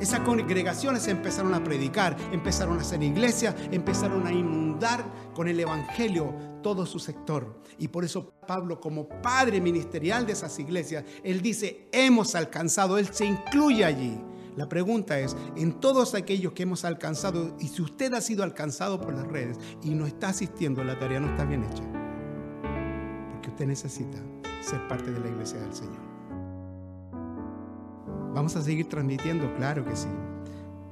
Esas 0.00 0.20
congregaciones 0.20 1.08
empezaron 1.08 1.54
a 1.54 1.64
predicar, 1.64 2.16
empezaron 2.30 2.78
a 2.78 2.82
hacer 2.82 3.02
iglesia, 3.02 3.54
empezaron 3.72 4.26
a 4.26 4.32
inundar 4.32 5.04
con 5.34 5.48
el 5.48 5.58
Evangelio 5.58 6.32
todo 6.62 6.86
su 6.86 6.98
sector. 6.98 7.60
Y 7.78 7.88
por 7.88 8.04
eso 8.04 8.32
Pablo, 8.46 8.80
como 8.80 9.08
padre 9.08 9.60
ministerial 9.60 10.26
de 10.26 10.34
esas 10.34 10.58
iglesias, 10.58 11.04
él 11.24 11.42
dice, 11.42 11.88
hemos 11.92 12.34
alcanzado, 12.34 12.98
él 12.98 13.08
se 13.12 13.26
incluye 13.26 13.84
allí. 13.84 14.20
La 14.56 14.68
pregunta 14.68 15.18
es, 15.18 15.36
en 15.56 15.74
todos 15.74 16.14
aquellos 16.14 16.52
que 16.52 16.64
hemos 16.64 16.84
alcanzado, 16.84 17.56
y 17.60 17.68
si 17.68 17.82
usted 17.82 18.12
ha 18.14 18.20
sido 18.20 18.42
alcanzado 18.42 19.00
por 19.00 19.14
las 19.14 19.26
redes 19.26 19.58
y 19.82 19.90
no 19.90 20.06
está 20.06 20.28
asistiendo, 20.28 20.82
la 20.82 20.98
tarea 20.98 21.20
no 21.20 21.28
está 21.28 21.44
bien 21.44 21.64
hecha. 21.64 21.84
Porque 23.32 23.50
usted 23.50 23.66
necesita 23.66 24.18
ser 24.60 24.86
parte 24.88 25.10
de 25.10 25.20
la 25.20 25.28
iglesia 25.28 25.60
del 25.60 25.72
Señor. 25.72 26.17
Vamos 28.34 28.56
a 28.56 28.62
seguir 28.62 28.88
transmitiendo, 28.88 29.52
claro 29.56 29.84
que 29.84 29.96
sí. 29.96 30.08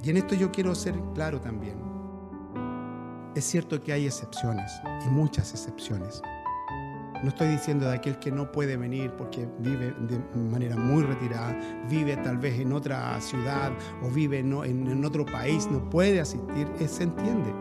Y 0.03 0.11
en 0.11 0.19
esto 0.19 0.35
yo 0.35 0.51
quiero 0.51 0.75
ser 0.75 0.95
claro 1.15 1.41
también. 1.41 1.77
Es 3.35 3.45
cierto 3.45 3.83
que 3.83 3.93
hay 3.93 4.07
excepciones, 4.07 4.73
y 5.05 5.11
muchas 5.11 5.53
excepciones. 5.53 6.23
No 7.23 7.31
estoy 7.31 7.49
diciendo 7.49 7.87
de 7.87 7.97
aquel 7.97 8.19
que 8.19 8.31
no 8.31 8.53
puede 8.53 8.77
venir 8.77 9.11
porque 9.13 9.49
vive 9.59 9.95
de 10.01 10.19
manera 10.39 10.77
muy 10.77 11.03
retirada, 11.03 11.59
vive 11.89 12.17
tal 12.19 12.37
vez 12.39 12.61
en 12.61 12.73
otra 12.73 13.19
ciudad 13.21 13.73
o 14.03 14.11
vive 14.11 14.41
en, 14.41 15.05
otro 15.05 15.25
país, 15.25 15.67
no 15.71 15.89
puede 15.89 16.21
asistir, 16.21 16.69
se 16.87 17.05
entiende. 17.05 17.53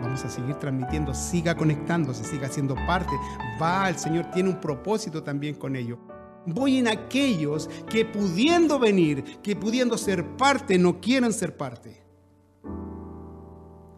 Vamos 0.00 0.24
a 0.24 0.30
seguir 0.30 0.54
transmitiendo, 0.56 1.14
siga 1.14 1.56
conectándose, 1.56 2.24
siga 2.24 2.48
siendo 2.48 2.74
parte. 2.86 3.12
Va, 3.60 3.88
el 3.88 3.96
Señor 3.96 4.30
tiene 4.32 4.50
un 4.50 4.60
propósito 4.60 5.22
también 5.22 5.56
con 5.56 5.74
ello. 5.74 5.98
Voy 6.46 6.78
en 6.78 6.88
aquellos 6.88 7.68
que 7.88 8.04
pudiendo 8.04 8.78
venir, 8.78 9.24
que 9.42 9.56
pudiendo 9.56 9.96
ser 9.96 10.36
parte, 10.36 10.78
no 10.78 11.00
quieren 11.00 11.32
ser 11.32 11.56
parte. 11.56 12.02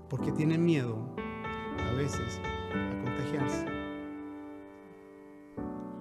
Porque 0.09 0.31
tienen 0.33 0.65
miedo 0.65 0.97
a 1.79 1.93
veces 1.95 2.41
a 2.73 3.03
contagiarse. 3.05 3.67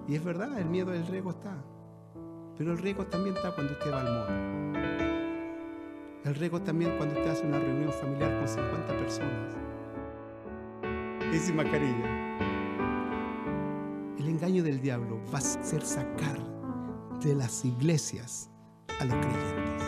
Y 0.08 0.14
es 0.14 0.22
verdad, 0.22 0.56
el 0.58 0.66
miedo 0.66 0.92
del 0.92 1.06
riesgo 1.06 1.30
está. 1.30 1.56
Pero 2.56 2.72
el 2.72 2.78
riesgo 2.78 3.06
también 3.06 3.36
está 3.36 3.52
cuando 3.52 3.72
usted 3.72 3.92
va 3.92 4.00
al 4.00 4.06
mall. 4.06 4.56
El 6.24 6.34
riesgo 6.34 6.60
también 6.62 6.96
cuando 6.96 7.18
usted 7.18 7.30
hace 7.30 7.46
una 7.46 7.58
reunión 7.58 7.92
familiar 7.92 8.38
con 8.38 8.48
50 8.48 8.86
personas. 8.98 9.54
Y 11.32 11.38
sin 11.38 11.56
mascarilla. 11.56 12.15
Engaño 14.46 14.62
del 14.62 14.80
diablo 14.80 15.20
va 15.34 15.38
a 15.38 15.40
ser 15.40 15.82
sacar 15.82 16.38
de 17.20 17.34
las 17.34 17.64
iglesias 17.64 18.48
a 19.00 19.04
los 19.04 19.16
creyentes. 19.16 19.82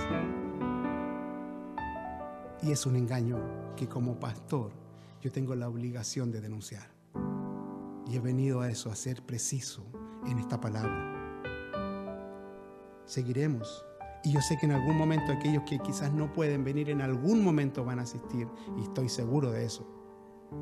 Y 2.62 2.72
es 2.72 2.84
un 2.84 2.96
engaño 2.96 3.38
que 3.76 3.86
como 3.86 4.18
pastor 4.18 4.72
yo 5.22 5.30
tengo 5.30 5.54
la 5.54 5.68
obligación 5.68 6.32
de 6.32 6.40
denunciar. 6.40 6.90
Y 8.08 8.16
he 8.16 8.18
venido 8.18 8.60
a 8.60 8.68
eso, 8.68 8.90
a 8.90 8.96
ser 8.96 9.24
preciso 9.24 9.86
en 10.26 10.40
esta 10.40 10.60
palabra. 10.60 11.14
Seguiremos. 13.04 13.86
Y 14.24 14.32
yo 14.32 14.40
sé 14.40 14.58
que 14.58 14.66
en 14.66 14.72
algún 14.72 14.98
momento 14.98 15.30
aquellos 15.30 15.62
que 15.70 15.78
quizás 15.78 16.12
no 16.12 16.32
pueden 16.32 16.64
venir, 16.64 16.90
en 16.90 17.00
algún 17.00 17.44
momento 17.44 17.84
van 17.84 18.00
a 18.00 18.02
asistir. 18.02 18.48
Y 18.76 18.82
estoy 18.82 19.08
seguro 19.08 19.52
de 19.52 19.64
eso. 19.64 19.97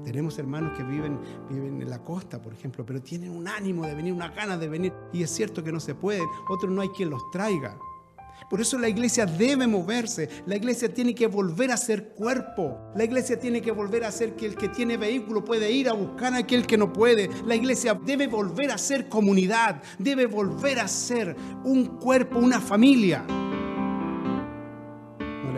Tenemos 0.04 0.38
hermanos 0.38 0.76
que 0.76 0.82
viven, 0.82 1.18
viven 1.48 1.80
en 1.80 1.90
la 1.90 2.02
costa, 2.02 2.40
por 2.40 2.52
ejemplo, 2.52 2.84
pero 2.84 3.00
tienen 3.00 3.30
un 3.30 3.46
ánimo 3.46 3.86
de 3.86 3.94
venir, 3.94 4.12
una 4.12 4.28
gana 4.28 4.56
de 4.56 4.68
venir. 4.68 4.92
Y 5.12 5.22
es 5.22 5.30
cierto 5.30 5.62
que 5.62 5.72
no 5.72 5.80
se 5.80 5.94
pueden. 5.94 6.26
Otros 6.48 6.70
no 6.72 6.82
hay 6.82 6.88
quien 6.88 7.10
los 7.10 7.22
traiga. 7.30 7.76
Por 8.48 8.60
eso 8.60 8.78
la 8.78 8.88
iglesia 8.88 9.26
debe 9.26 9.66
moverse. 9.66 10.28
La 10.46 10.56
iglesia 10.56 10.92
tiene 10.92 11.14
que 11.14 11.26
volver 11.26 11.72
a 11.72 11.76
ser 11.76 12.10
cuerpo. 12.10 12.78
La 12.94 13.04
iglesia 13.04 13.38
tiene 13.40 13.60
que 13.60 13.72
volver 13.72 14.04
a 14.04 14.12
ser 14.12 14.36
que 14.36 14.46
el 14.46 14.54
que 14.54 14.68
tiene 14.68 14.96
vehículo 14.96 15.44
puede 15.44 15.70
ir 15.70 15.88
a 15.88 15.94
buscar 15.94 16.32
a 16.34 16.38
aquel 16.38 16.66
que 16.66 16.78
no 16.78 16.92
puede. 16.92 17.28
La 17.44 17.56
iglesia 17.56 17.94
debe 17.94 18.28
volver 18.28 18.70
a 18.70 18.78
ser 18.78 19.08
comunidad. 19.08 19.82
Debe 19.98 20.26
volver 20.26 20.78
a 20.78 20.86
ser 20.86 21.34
un 21.64 21.98
cuerpo, 21.98 22.38
una 22.38 22.60
familia. 22.60 23.24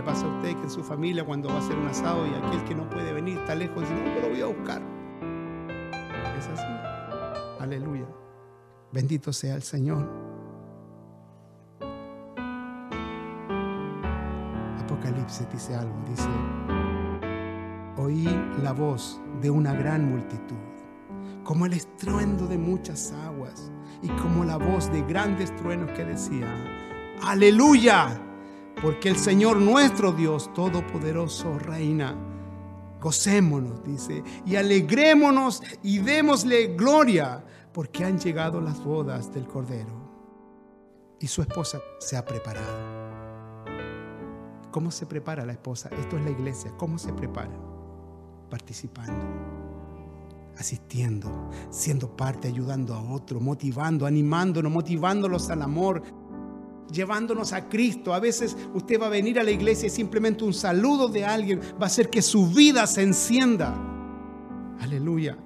¿No 0.09 0.15
le 0.15 0.21
pasa 0.21 0.27
a 0.27 0.37
usted 0.37 0.57
que 0.57 0.63
en 0.63 0.71
su 0.71 0.83
familia 0.83 1.23
cuando 1.23 1.51
va 1.51 1.57
a 1.57 1.59
hacer 1.59 1.77
un 1.77 1.87
asado 1.87 2.27
y 2.27 2.31
aquel 2.31 2.65
que 2.65 2.75
no 2.75 2.89
puede 2.89 3.13
venir 3.13 3.37
está 3.37 3.55
lejos 3.55 3.83
dice, 3.83 3.95
no, 3.95 4.15
pero 4.15 4.31
voy 4.31 4.41
a 4.41 4.47
buscar? 4.47 4.81
Es 6.39 6.47
así. 6.47 7.61
Aleluya. 7.61 8.07
Bendito 8.91 9.35
sea 9.35 9.55
el 9.55 9.63
Señor. 9.63 10.09
Apocalipsis 14.81 15.47
dice 15.53 15.75
algo, 15.75 15.95
dice, 16.09 16.29
oí 17.99 18.27
la 18.63 18.73
voz 18.73 19.21
de 19.43 19.51
una 19.51 19.75
gran 19.75 20.09
multitud, 20.09 20.57
como 21.45 21.67
el 21.67 21.75
estruendo 21.75 22.47
de 22.47 22.57
muchas 22.57 23.13
aguas 23.13 23.71
y 24.01 24.09
como 24.23 24.47
la 24.47 24.57
voz 24.57 24.91
de 24.91 25.03
grandes 25.03 25.55
truenos 25.57 25.91
que 25.91 26.07
decía, 26.07 26.49
aleluya, 27.23 28.19
porque 28.83 29.09
el 29.09 29.17
Señor 29.17 29.57
nuestro 29.57 30.13
Dios 30.13 30.53
Todopoderoso 30.55 31.59
reina. 31.59 32.17
Gocémonos, 33.01 33.85
dice, 33.85 34.25
y 34.45 34.57
alegrémonos 34.57 35.63
y 35.83 35.99
démosle 35.99 36.75
gloria, 36.75 37.45
porque 37.73 38.05
han 38.05 38.19
llegado 38.19 38.61
las 38.61 38.83
bodas 38.83 39.33
del 39.33 39.47
Cordero. 39.47 40.09
Y 41.21 41.29
su 41.29 41.43
esposa 41.43 41.81
se 42.01 42.17
ha 42.17 42.25
preparado. 42.25 42.99
¿Cómo 44.73 44.91
se 44.91 45.07
prepara 45.07 45.47
la 45.47 45.53
esposa? 45.53 45.89
Esto 45.99 46.17
es 46.17 46.25
la 46.25 46.31
iglesia. 46.31 46.73
¿Cómo 46.77 46.99
se 46.99 47.13
prepara? 47.13 47.57
Participando, 48.51 49.25
asistiendo, 50.57 51.51
siendo 51.71 52.17
parte, 52.17 52.49
ayudando 52.49 52.95
a 52.95 53.03
otro, 53.13 53.41
motivando, 53.41 54.07
animándonos, 54.07 54.73
motivándolos 54.73 55.51
al 55.51 55.63
amor, 55.63 56.03
llevándonos 56.93 57.53
a 57.53 57.69
Cristo. 57.69 58.15
A 58.15 58.21
veces 58.21 58.57
usted 58.75 59.01
va 59.01 59.07
a 59.07 59.11
venir 59.11 59.39
a 59.39 59.43
la 59.43 59.51
iglesia 59.51 59.87
y 59.87 59.91
simplemente 59.91 60.45
un 60.45 60.55
saludo 60.55 61.09
de 61.09 61.25
alguien 61.25 61.61
va 61.81 61.85
a 61.85 61.87
hacer 61.87 62.11
que 62.11 62.23
su 62.23 62.49
vida 62.49 62.87
se 62.87 63.03
encienda. 63.03 63.75
Aleluya. 64.81 65.37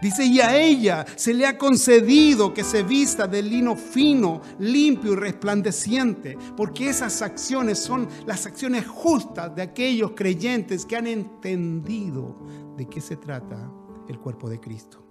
Dice, 0.00 0.24
y 0.24 0.40
a 0.40 0.56
ella 0.56 1.04
se 1.16 1.34
le 1.34 1.44
ha 1.44 1.58
concedido 1.58 2.54
que 2.54 2.62
se 2.62 2.84
vista 2.84 3.26
de 3.26 3.42
lino 3.42 3.74
fino, 3.74 4.40
limpio 4.60 5.12
y 5.12 5.16
resplandeciente, 5.16 6.38
porque 6.56 6.88
esas 6.88 7.20
acciones 7.20 7.80
son 7.80 8.06
las 8.24 8.46
acciones 8.46 8.86
justas 8.86 9.54
de 9.56 9.62
aquellos 9.62 10.12
creyentes 10.12 10.86
que 10.86 10.96
han 10.96 11.08
entendido 11.08 12.36
de 12.76 12.88
qué 12.88 13.00
se 13.00 13.16
trata 13.16 13.72
el 14.08 14.20
cuerpo 14.20 14.48
de 14.48 14.60
Cristo. 14.60 15.04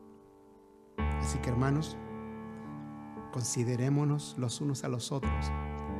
Así 1.19 1.37
que 1.39 1.49
hermanos, 1.49 1.97
considerémonos 3.31 4.35
los 4.37 4.61
unos 4.61 4.83
a 4.83 4.89
los 4.89 5.11
otros, 5.11 5.51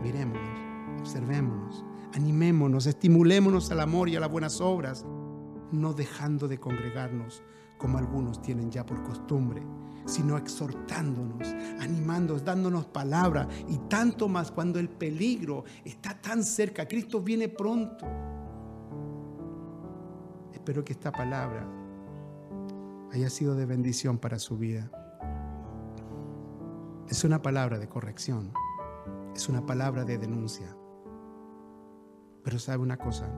mirémonos, 0.02 1.00
observémonos, 1.00 1.86
animémonos, 2.14 2.86
estimulémonos 2.86 3.72
al 3.72 3.80
amor 3.80 4.10
y 4.10 4.16
a 4.16 4.20
las 4.20 4.32
buenas 4.32 4.62
obras, 4.62 5.06
no 5.72 5.94
dejando 5.94 6.48
de 6.48 6.60
congregarnos 6.60 7.44
como 7.78 7.98
algunos 7.98 8.42
tienen 8.42 8.72
ya 8.72 8.86
por 8.86 9.04
costumbre, 9.04 9.62
sino 10.06 10.38
exhortándonos, 10.38 11.48
animándonos, 11.80 12.44
dándonos 12.44 12.86
palabra 12.86 13.48
y 13.68 13.78
tanto 13.90 14.28
más 14.28 14.52
cuando 14.52 14.80
el 14.80 14.90
peligro 14.90 15.64
está 15.84 16.20
tan 16.20 16.44
cerca. 16.44 16.88
Cristo 16.88 17.22
viene 17.22 17.50
pronto. 17.50 18.06
Espero 20.54 20.84
que 20.84 20.94
esta 20.94 21.12
palabra 21.12 21.68
haya 23.12 23.30
sido 23.30 23.56
de 23.56 23.66
bendición 23.66 24.18
para 24.18 24.40
su 24.40 24.58
vida. 24.58 24.90
Es 27.10 27.24
una 27.24 27.42
palabra 27.42 27.80
de 27.80 27.88
corrección, 27.88 28.54
es 29.36 29.48
una 29.50 29.66
palabra 29.66 30.04
de 30.04 30.18
denuncia. 30.18 30.76
Pero 32.44 32.60
sabe 32.60 32.84
una 32.84 32.98
cosa, 32.98 33.30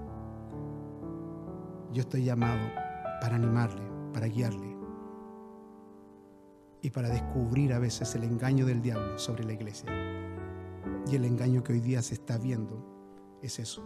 yo 1.91 2.01
estoy 2.01 2.23
llamado 2.23 2.60
para 3.21 3.36
animarle 3.36 3.89
para 4.13 4.27
guiarle 4.27 4.75
y 6.82 6.89
para 6.89 7.10
descubrir 7.10 7.73
a 7.73 7.79
veces 7.79 8.15
el 8.15 8.23
engaño 8.23 8.65
del 8.65 8.82
diablo 8.82 9.19
sobre 9.19 9.43
la 9.43 9.53
iglesia. 9.53 9.89
Y 11.12 11.15
el 11.15 11.25
engaño 11.25 11.63
que 11.63 11.73
hoy 11.73 11.79
día 11.79 12.01
se 12.01 12.13
está 12.13 12.38
viendo 12.38 13.38
es 13.41 13.60
eso. 13.60 13.84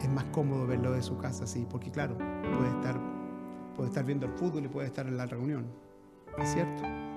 Es 0.00 0.08
más 0.08 0.24
cómodo 0.26 0.66
verlo 0.66 0.92
de 0.92 1.02
su 1.02 1.18
casa, 1.18 1.46
sí, 1.46 1.66
porque 1.68 1.90
claro, 1.90 2.16
puede 2.16 2.70
estar, 2.70 2.98
puede 3.74 3.88
estar 3.88 4.04
viendo 4.04 4.26
el 4.26 4.32
fútbol 4.32 4.64
y 4.64 4.68
puede 4.68 4.86
estar 4.86 5.06
en 5.06 5.16
la 5.16 5.26
reunión. 5.26 5.66
Es 6.38 6.52
cierto. 6.52 7.07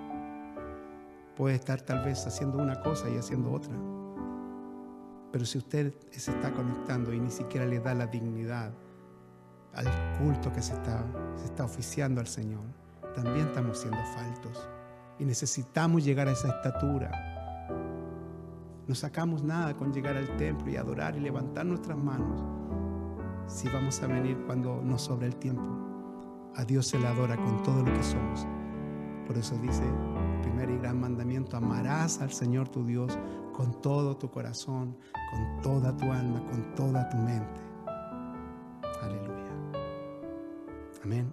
Puede 1.35 1.55
estar 1.55 1.81
tal 1.81 2.03
vez 2.03 2.25
haciendo 2.27 2.57
una 2.57 2.81
cosa 2.81 3.09
y 3.09 3.17
haciendo 3.17 3.51
otra. 3.51 3.73
Pero 5.31 5.45
si 5.45 5.57
usted 5.57 5.93
se 6.11 6.31
está 6.31 6.53
conectando 6.53 7.13
y 7.13 7.19
ni 7.19 7.31
siquiera 7.31 7.65
le 7.65 7.79
da 7.79 7.93
la 7.93 8.07
dignidad 8.07 8.73
al 9.73 9.87
culto 10.19 10.51
que 10.51 10.61
se 10.61 10.73
está, 10.73 11.05
se 11.35 11.45
está 11.45 11.63
oficiando 11.63 12.19
al 12.19 12.27
Señor, 12.27 12.65
también 13.15 13.47
estamos 13.47 13.77
siendo 13.77 14.03
faltos 14.13 14.69
y 15.19 15.25
necesitamos 15.25 16.03
llegar 16.03 16.27
a 16.27 16.31
esa 16.31 16.49
estatura. 16.49 17.11
No 18.87 18.95
sacamos 18.95 19.43
nada 19.43 19.77
con 19.77 19.93
llegar 19.93 20.17
al 20.17 20.35
templo 20.35 20.69
y 20.69 20.75
adorar 20.75 21.15
y 21.15 21.21
levantar 21.21 21.65
nuestras 21.65 21.97
manos 21.97 22.43
si 23.47 23.67
vamos 23.69 24.01
a 24.01 24.07
venir 24.07 24.37
cuando 24.45 24.81
nos 24.81 25.03
sobra 25.03 25.27
el 25.27 25.35
tiempo. 25.35 25.77
A 26.55 26.65
Dios 26.65 26.87
se 26.87 26.99
le 26.99 27.07
adora 27.07 27.37
con 27.37 27.63
todo 27.63 27.83
lo 27.83 27.93
que 27.93 28.03
somos. 28.03 28.45
Por 29.31 29.39
eso 29.39 29.57
dice 29.59 29.83
primer 30.41 30.69
y 30.69 30.77
gran 30.77 30.99
mandamiento, 30.99 31.55
amarás 31.55 32.19
al 32.19 32.33
Señor 32.33 32.67
tu 32.67 32.85
Dios 32.85 33.17
con 33.53 33.79
todo 33.79 34.17
tu 34.17 34.29
corazón, 34.29 34.97
con 35.31 35.61
toda 35.61 35.95
tu 35.95 36.11
alma, 36.11 36.45
con 36.51 36.75
toda 36.75 37.07
tu 37.07 37.15
mente. 37.15 37.61
Aleluya. 39.01 39.53
Amén. 41.05 41.31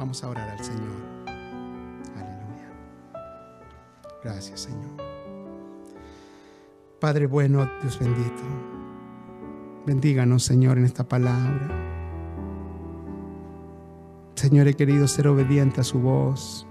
Vamos 0.00 0.24
a 0.24 0.30
orar 0.30 0.50
al 0.50 0.64
Señor. 0.64 0.96
Aleluya. 2.16 2.72
Gracias, 4.24 4.62
Señor. 4.62 4.90
Padre 6.98 7.28
bueno, 7.28 7.70
Dios 7.82 8.00
bendito. 8.00 8.42
Bendíganos, 9.86 10.42
Señor, 10.42 10.76
en 10.76 10.86
esta 10.86 11.04
palabra. 11.04 11.68
Señor, 14.34 14.66
he 14.66 14.74
querido 14.74 15.06
ser 15.06 15.28
obediente 15.28 15.82
a 15.82 15.84
su 15.84 16.00
voz. 16.00 16.66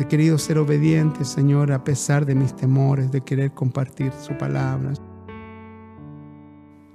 He 0.00 0.06
querido 0.06 0.38
ser 0.38 0.58
obediente, 0.58 1.24
Señor, 1.24 1.72
a 1.72 1.82
pesar 1.82 2.24
de 2.24 2.36
mis 2.36 2.54
temores 2.54 3.10
de 3.10 3.20
querer 3.20 3.50
compartir 3.50 4.12
su 4.12 4.36
palabra. 4.38 4.92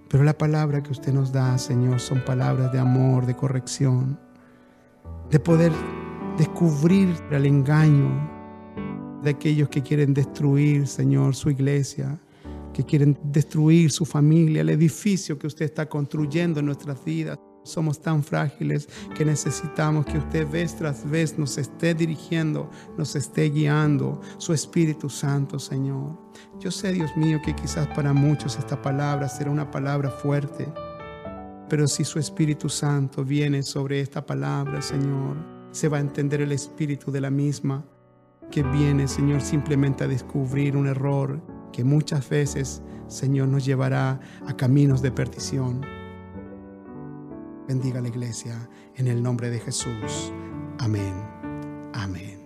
Pero 0.08 0.24
la 0.24 0.38
palabra 0.38 0.82
que 0.82 0.92
usted 0.92 1.12
nos 1.12 1.34
da, 1.34 1.58
Señor, 1.58 2.00
son 2.00 2.24
palabras 2.24 2.72
de 2.72 2.80
amor, 2.80 3.26
de 3.26 3.36
corrección, 3.36 4.18
de 5.30 5.38
poder 5.38 5.74
descubrir 6.38 7.10
el 7.30 7.46
engaño 7.46 8.10
de 9.22 9.32
aquellos 9.32 9.68
que 9.68 9.82
quieren 9.82 10.14
destruir, 10.14 10.88
Señor, 10.88 11.36
su 11.36 11.50
iglesia, 11.50 12.18
que 12.74 12.86
quieren 12.86 13.18
destruir 13.24 13.92
su 13.92 14.06
familia, 14.06 14.62
el 14.62 14.70
edificio 14.70 15.38
que 15.38 15.48
usted 15.48 15.66
está 15.66 15.90
construyendo 15.90 16.62
en 16.62 16.68
nuestras 16.68 17.04
vidas. 17.04 17.38
Somos 17.64 18.02
tan 18.02 18.24
frágiles 18.24 18.90
que 19.16 19.24
necesitamos 19.26 20.06
que 20.06 20.18
usted 20.18 20.50
vez 20.50 20.76
tras 20.76 21.10
vez 21.10 21.38
nos 21.38 21.58
esté 21.58 21.94
dirigiendo, 21.94 22.70
nos 22.98 23.16
esté 23.16 23.50
guiando, 23.50 24.20
su 24.38 24.54
Espíritu 24.54 25.10
Santo, 25.10 25.60
Señor. 25.60 26.18
Yo 26.60 26.72
sé, 26.72 26.92
Dios 26.92 27.16
mío, 27.16 27.40
que 27.44 27.56
quizás 27.56 27.88
para 27.88 28.14
muchos 28.14 28.58
esta 28.58 28.82
palabra 28.82 29.30
será 29.30 29.50
una 29.50 29.72
palabra 29.72 30.10
fuerte, 30.10 30.72
pero 31.70 31.88
si 31.88 32.04
su 32.04 32.20
Espíritu 32.20 32.70
Santo 32.70 33.24
viene 33.24 33.64
sobre 33.64 34.02
esta 34.02 34.26
palabra, 34.26 34.82
Señor, 34.82 35.38
se 35.72 35.88
va 35.88 35.98
a 35.98 36.02
entender 36.02 36.42
el 36.42 36.52
espíritu 36.52 37.12
de 37.12 37.22
la 37.22 37.32
misma, 37.32 37.84
que 38.52 38.62
viene, 38.62 39.08
Señor, 39.08 39.42
simplemente 39.42 40.04
a 40.04 40.08
descubrir 40.08 40.78
un 40.78 40.86
error 40.86 41.42
que 41.72 41.84
muchas 41.84 42.30
veces, 42.30 42.84
Señor, 43.08 43.48
nos 43.48 43.66
llevará 43.66 44.20
a 44.46 44.56
caminos 44.56 45.02
de 45.02 45.12
perdición. 45.12 46.03
Bendiga 47.68 48.02
la 48.02 48.10
iglesia 48.10 48.70
en 48.96 49.08
el 49.08 49.24
nombre 49.24 49.50
de 49.50 49.60
Jesús. 49.60 50.32
Amén. 50.80 51.14
Amén. 51.94 52.40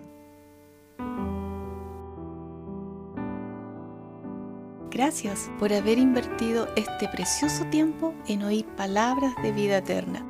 Gracias 4.90 5.50
por 5.58 5.72
haber 5.72 5.98
invertido 5.98 6.68
este 6.76 7.08
precioso 7.08 7.64
tiempo 7.66 8.14
en 8.26 8.42
oír 8.42 8.66
palabras 8.76 9.34
de 9.42 9.52
vida 9.52 9.78
eterna. 9.78 10.24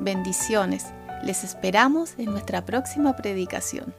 Bendiciones. 0.00 0.84
Les 1.24 1.42
esperamos 1.42 2.14
en 2.18 2.26
nuestra 2.26 2.64
próxima 2.64 3.16
predicación. 3.16 3.94